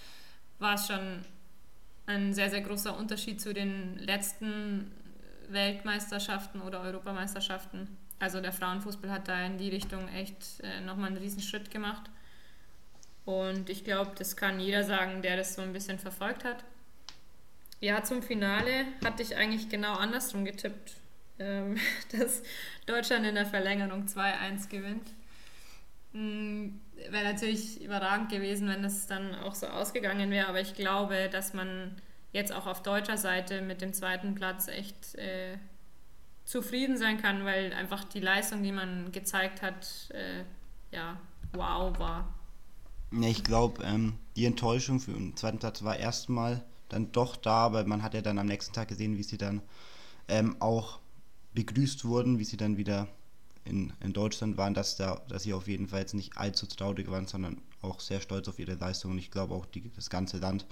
war 0.60 0.76
es 0.76 0.88
schon 0.88 1.26
ein 2.06 2.34
sehr, 2.34 2.49
sehr 2.49 2.62
großer 2.62 2.97
Unterschied 2.97 3.41
zu 3.41 3.54
den 3.54 3.97
letzten 3.97 4.91
Weltmeisterschaften 5.49 6.62
oder 6.62 6.82
Europameisterschaften. 6.82 7.88
Also 8.19 8.39
der 8.39 8.54
Frauenfußball 8.54 9.12
hat 9.12 9.28
da 9.28 9.45
in 9.45 9.58
die 9.58 9.69
Richtung 9.69 10.08
echt 10.10 10.60
äh, 10.62 10.82
nochmal 10.82 11.08
einen 11.08 11.17
riesen 11.17 11.41
Schritt 11.41 11.71
gemacht. 11.71 12.10
Und 13.26 13.69
ich 13.69 13.84
glaube, 13.84 14.12
das 14.17 14.36
kann 14.36 14.60
jeder 14.60 14.84
sagen, 14.84 15.21
der 15.21 15.38
das 15.38 15.56
so 15.56 15.62
ein 15.62 15.73
bisschen 15.73 15.99
verfolgt 15.99 16.43
hat. 16.43 16.63
Ja, 17.80 18.04
zum 18.04 18.21
Finale 18.21 18.86
hatte 19.04 19.23
ich 19.23 19.36
eigentlich 19.36 19.69
genau 19.69 19.93
andersrum 19.93 20.45
getippt, 20.45 20.95
ähm, 21.39 21.78
dass 22.12 22.43
Deutschland 22.86 23.26
in 23.26 23.36
der 23.36 23.46
Verlängerung 23.46 24.06
2-1 24.06 24.69
gewinnt. 24.69 25.08
Hm, 26.13 26.80
wäre 27.10 27.24
natürlich 27.24 27.82
überragend 27.84 28.30
gewesen, 28.30 28.67
wenn 28.67 28.84
das 28.84 29.08
dann 29.08 29.36
auch 29.36 29.56
so 29.56 29.67
ausgegangen 29.67 30.30
wäre, 30.30 30.48
aber 30.48 30.62
ich 30.62 30.76
glaube, 30.76 31.30
dass 31.32 31.54
man 31.54 31.96
jetzt 32.32 32.52
auch 32.52 32.67
auf 32.67 32.84
deutscher 32.84 33.17
Seite 33.17 33.62
mit 33.62 33.82
dem 33.82 33.93
zweiten 33.93 34.36
Platz 34.36 34.67
echt 34.67 35.15
äh, 35.15 35.58
zufrieden 36.46 36.98
sein 36.98 37.22
kann, 37.22 37.46
weil 37.46 37.74
einfach 37.74 38.04
die 38.04 38.19
Leistung, 38.19 38.63
die 38.63 38.72
man 38.72 39.12
gezeigt 39.12 39.62
hat, 39.62 40.12
äh, 40.13 40.43
ja, 40.96 41.19
wow 41.54 41.98
war. 42.00 42.34
Ja, 43.12 43.28
ich 43.28 43.43
glaube, 43.43 43.84
ähm, 43.84 44.17
die 44.36 44.46
Enttäuschung 44.46 45.00
für 45.00 45.12
den 45.12 45.36
zweiten 45.36 45.60
Platz 45.60 45.84
war 45.84 45.98
erstmal 45.98 46.63
dann 46.89 47.12
doch 47.12 47.36
da, 47.36 47.65
aber 47.65 47.86
man 47.86 48.04
hat 48.04 48.13
ja 48.13 48.22
dann 48.22 48.39
am 48.39 48.48
nächsten 48.48 48.74
Tag 48.74 48.88
gesehen, 48.88 49.17
wie 49.17 49.24
sie 49.24 49.38
dann 49.38 49.62
ähm, 50.28 50.56
auch 50.60 51.00
begrüßt 51.54 52.06
wurden, 52.06 52.39
wie 52.39 52.46
sie 52.46 52.58
dann 52.58 52.78
wieder 52.78 53.08
in, 53.66 53.94
in 54.02 54.13
Deutschland 54.13 54.58
waren, 54.58 54.74
dass, 54.74 54.98
da, 54.98 55.22
dass 55.28 55.44
sie 55.44 55.54
auf 55.54 55.68
jeden 55.68 55.88
Fall 55.88 56.02
jetzt 56.02 56.13
nicht 56.13 56.38
allzu 56.38 56.66
traurig 56.66 57.10
waren, 57.10 57.28
sondern 57.28 57.62
auch 57.82 58.00
sehr 58.00 58.22
stolz 58.22 58.48
auf 58.48 58.60
ihre 58.60 58.74
Leistung. 58.76 59.12
Und 59.12 59.18
ich 59.18 59.32
glaube 59.32 59.54
auch, 59.54 59.66
die, 59.66 59.92
das 59.96 60.10
ganze 60.10 60.38
Land 60.38 60.66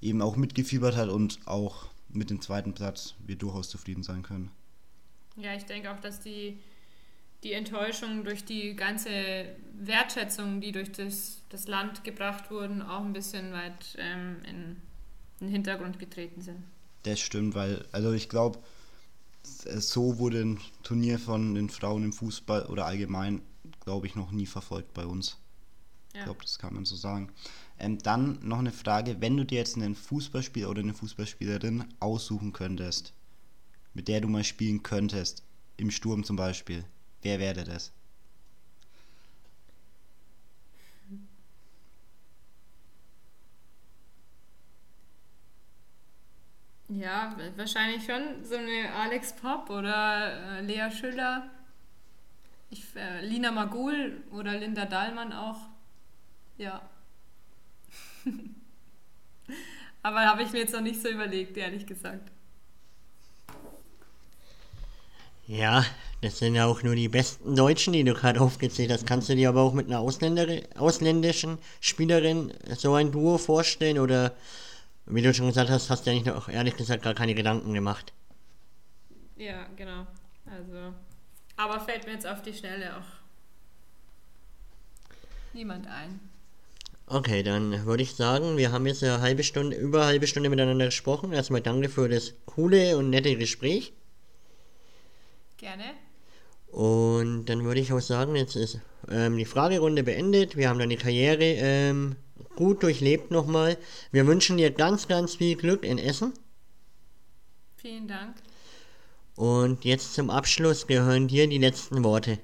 eben 0.00 0.22
auch 0.22 0.36
mitgefiebert 0.36 0.96
hat 0.96 1.08
und 1.08 1.40
auch 1.46 1.86
mit 2.08 2.30
dem 2.30 2.40
zweiten 2.40 2.74
Platz 2.74 3.14
wir 3.26 3.36
durchaus 3.36 3.68
zufrieden 3.68 4.02
sein 4.02 4.22
können. 4.22 4.50
Ja, 5.36 5.54
ich 5.54 5.64
denke 5.64 5.90
auch, 5.92 6.00
dass 6.00 6.20
die, 6.20 6.58
die 7.44 7.52
Enttäuschung 7.52 8.24
durch 8.24 8.44
die 8.44 8.74
ganze 8.74 9.10
Wertschätzung, 9.78 10.60
die 10.60 10.72
durch 10.72 10.90
das, 10.90 11.42
das 11.50 11.68
Land 11.68 12.02
gebracht 12.02 12.50
wurden, 12.50 12.82
auch 12.82 13.04
ein 13.04 13.12
bisschen 13.12 13.52
weit 13.52 13.96
ähm, 13.98 14.36
in 14.48 14.76
den 15.40 15.48
Hintergrund 15.48 15.98
getreten 15.98 16.40
sind. 16.40 16.64
Das 17.04 17.20
stimmt, 17.20 17.54
weil, 17.54 17.84
also 17.92 18.12
ich 18.12 18.28
glaube, 18.28 18.58
so 19.42 20.18
wurde 20.18 20.40
ein 20.40 20.60
Turnier 20.82 21.18
von 21.18 21.54
den 21.54 21.68
Frauen 21.68 22.04
im 22.04 22.12
Fußball 22.12 22.66
oder 22.66 22.86
allgemein, 22.86 23.42
glaube 23.84 24.06
ich, 24.06 24.14
noch 24.14 24.30
nie 24.30 24.46
verfolgt 24.46 24.94
bei 24.94 25.06
uns. 25.06 25.38
Ja. 26.14 26.20
Ich 26.20 26.24
glaube, 26.24 26.42
das 26.42 26.58
kann 26.58 26.74
man 26.74 26.84
so 26.84 26.96
sagen. 26.96 27.30
Ähm, 27.78 27.98
dann 27.98 28.38
noch 28.42 28.58
eine 28.58 28.72
Frage, 28.72 29.20
wenn 29.20 29.36
du 29.36 29.44
dir 29.44 29.58
jetzt 29.58 29.76
einen 29.76 29.94
Fußballspieler 29.94 30.68
oder 30.68 30.82
eine 30.82 30.94
Fußballspielerin 30.94 31.84
aussuchen 32.00 32.52
könntest, 32.52 33.12
mit 33.94 34.08
der 34.08 34.20
du 34.20 34.28
mal 34.28 34.44
spielen 34.44 34.82
könntest, 34.82 35.44
im 35.76 35.90
Sturm 35.90 36.24
zum 36.24 36.36
Beispiel, 36.36 36.84
wer 37.22 37.38
wäre 37.38 37.64
das? 37.64 37.92
Ja, 46.88 47.36
wahrscheinlich 47.56 48.04
schon 48.04 48.42
so 48.44 48.56
eine 48.56 48.92
Alex 48.94 49.34
Pop 49.34 49.68
oder 49.68 50.58
äh, 50.58 50.62
Lea 50.62 50.90
Schüller. 50.90 51.50
Ich, 52.70 52.84
äh, 52.96 53.24
Lina 53.24 53.50
Magul 53.50 54.22
oder 54.32 54.58
Linda 54.58 54.86
Dahlmann 54.86 55.32
auch. 55.32 55.58
Ja. 56.56 56.80
Aber 60.02 60.20
habe 60.20 60.42
ich 60.42 60.52
mir 60.52 60.60
jetzt 60.60 60.72
noch 60.72 60.80
nicht 60.80 61.02
so 61.02 61.08
überlegt, 61.08 61.56
ehrlich 61.56 61.86
gesagt. 61.86 62.30
Ja, 65.46 65.84
das 66.20 66.38
sind 66.38 66.54
ja 66.54 66.66
auch 66.66 66.82
nur 66.82 66.94
die 66.94 67.08
besten 67.08 67.56
Deutschen, 67.56 67.92
die 67.92 68.04
du 68.04 68.12
gerade 68.12 68.40
aufgezählt 68.40 68.90
hast. 68.90 69.06
Kannst 69.06 69.28
du 69.28 69.34
dir 69.34 69.48
aber 69.48 69.62
auch 69.62 69.72
mit 69.72 69.86
einer 69.86 70.00
ausländischen 70.00 71.58
Spielerin 71.80 72.52
so 72.76 72.94
ein 72.94 73.12
Duo 73.12 73.38
vorstellen 73.38 73.98
oder 73.98 74.34
wie 75.10 75.22
du 75.22 75.32
schon 75.32 75.48
gesagt 75.48 75.70
hast, 75.70 75.90
hast 75.90 76.06
du 76.06 76.10
ja 76.10 76.16
nicht 76.16 76.30
auch 76.30 76.48
ehrlich 76.48 76.76
gesagt 76.76 77.02
gar 77.02 77.14
keine 77.14 77.34
Gedanken 77.34 77.72
gemacht. 77.74 78.12
Ja, 79.36 79.66
genau. 79.76 80.06
Also, 80.46 80.94
aber 81.56 81.80
fällt 81.80 82.06
mir 82.06 82.12
jetzt 82.12 82.26
auf 82.26 82.42
die 82.42 82.52
Schnelle 82.54 82.96
auch 82.96 83.06
niemand 85.52 85.86
ein. 85.86 86.20
Okay, 87.06 87.42
dann 87.42 87.86
würde 87.86 88.02
ich 88.02 88.14
sagen, 88.14 88.58
wir 88.58 88.70
haben 88.70 88.86
jetzt 88.86 89.02
eine 89.02 89.20
halbe 89.22 89.42
Stunde, 89.42 89.76
über 89.76 90.00
eine 90.00 90.08
halbe 90.08 90.26
Stunde 90.26 90.50
miteinander 90.50 90.84
gesprochen. 90.86 91.32
Erstmal 91.32 91.62
danke 91.62 91.88
für 91.88 92.08
das 92.08 92.34
coole 92.44 92.98
und 92.98 93.08
nette 93.08 93.34
Gespräch. 93.36 93.94
Gerne. 95.56 95.94
Und 96.70 97.46
dann 97.46 97.64
würde 97.64 97.80
ich 97.80 97.92
auch 97.94 98.00
sagen, 98.00 98.36
jetzt 98.36 98.56
ist 98.56 98.80
ähm, 99.10 99.38
die 99.38 99.46
Fragerunde 99.46 100.02
beendet. 100.02 100.56
Wir 100.56 100.68
haben 100.68 100.78
dann 100.78 100.90
die 100.90 100.96
Karriere 100.96 101.44
ähm, 101.44 102.16
gut 102.56 102.82
durchlebt 102.82 103.30
nochmal. 103.30 103.76
Wir 104.12 104.26
wünschen 104.26 104.56
dir 104.56 104.70
ganz, 104.70 105.08
ganz 105.08 105.36
viel 105.36 105.56
Glück 105.56 105.84
in 105.84 105.98
Essen. 105.98 106.32
Vielen 107.76 108.08
Dank. 108.08 108.36
Und 109.36 109.84
jetzt 109.84 110.14
zum 110.14 110.30
Abschluss 110.30 110.86
gehören 110.86 111.28
dir 111.28 111.46
die 111.46 111.58
letzten 111.58 112.02
Worte. 112.02 112.38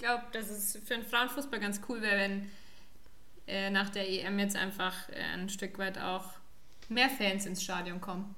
glaube, 0.00 0.24
dass 0.32 0.50
es 0.50 0.78
für 0.84 0.94
den 0.94 1.04
Frauenfußball 1.04 1.60
ganz 1.60 1.80
cool 1.88 2.02
wäre, 2.02 2.18
wenn 2.18 2.50
äh, 3.46 3.70
nach 3.70 3.90
der 3.90 4.08
EM 4.08 4.38
jetzt 4.38 4.56
einfach 4.56 5.08
äh, 5.10 5.22
ein 5.34 5.48
Stück 5.48 5.78
weit 5.78 5.98
auch 5.98 6.24
mehr 6.88 7.08
Fans 7.08 7.46
ins 7.46 7.62
Stadion 7.62 8.00
kommen. 8.00 8.34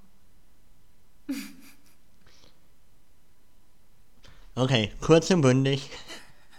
Okay, 4.55 4.93
kurz 5.01 5.31
und 5.31 5.41
bündig. 5.41 5.89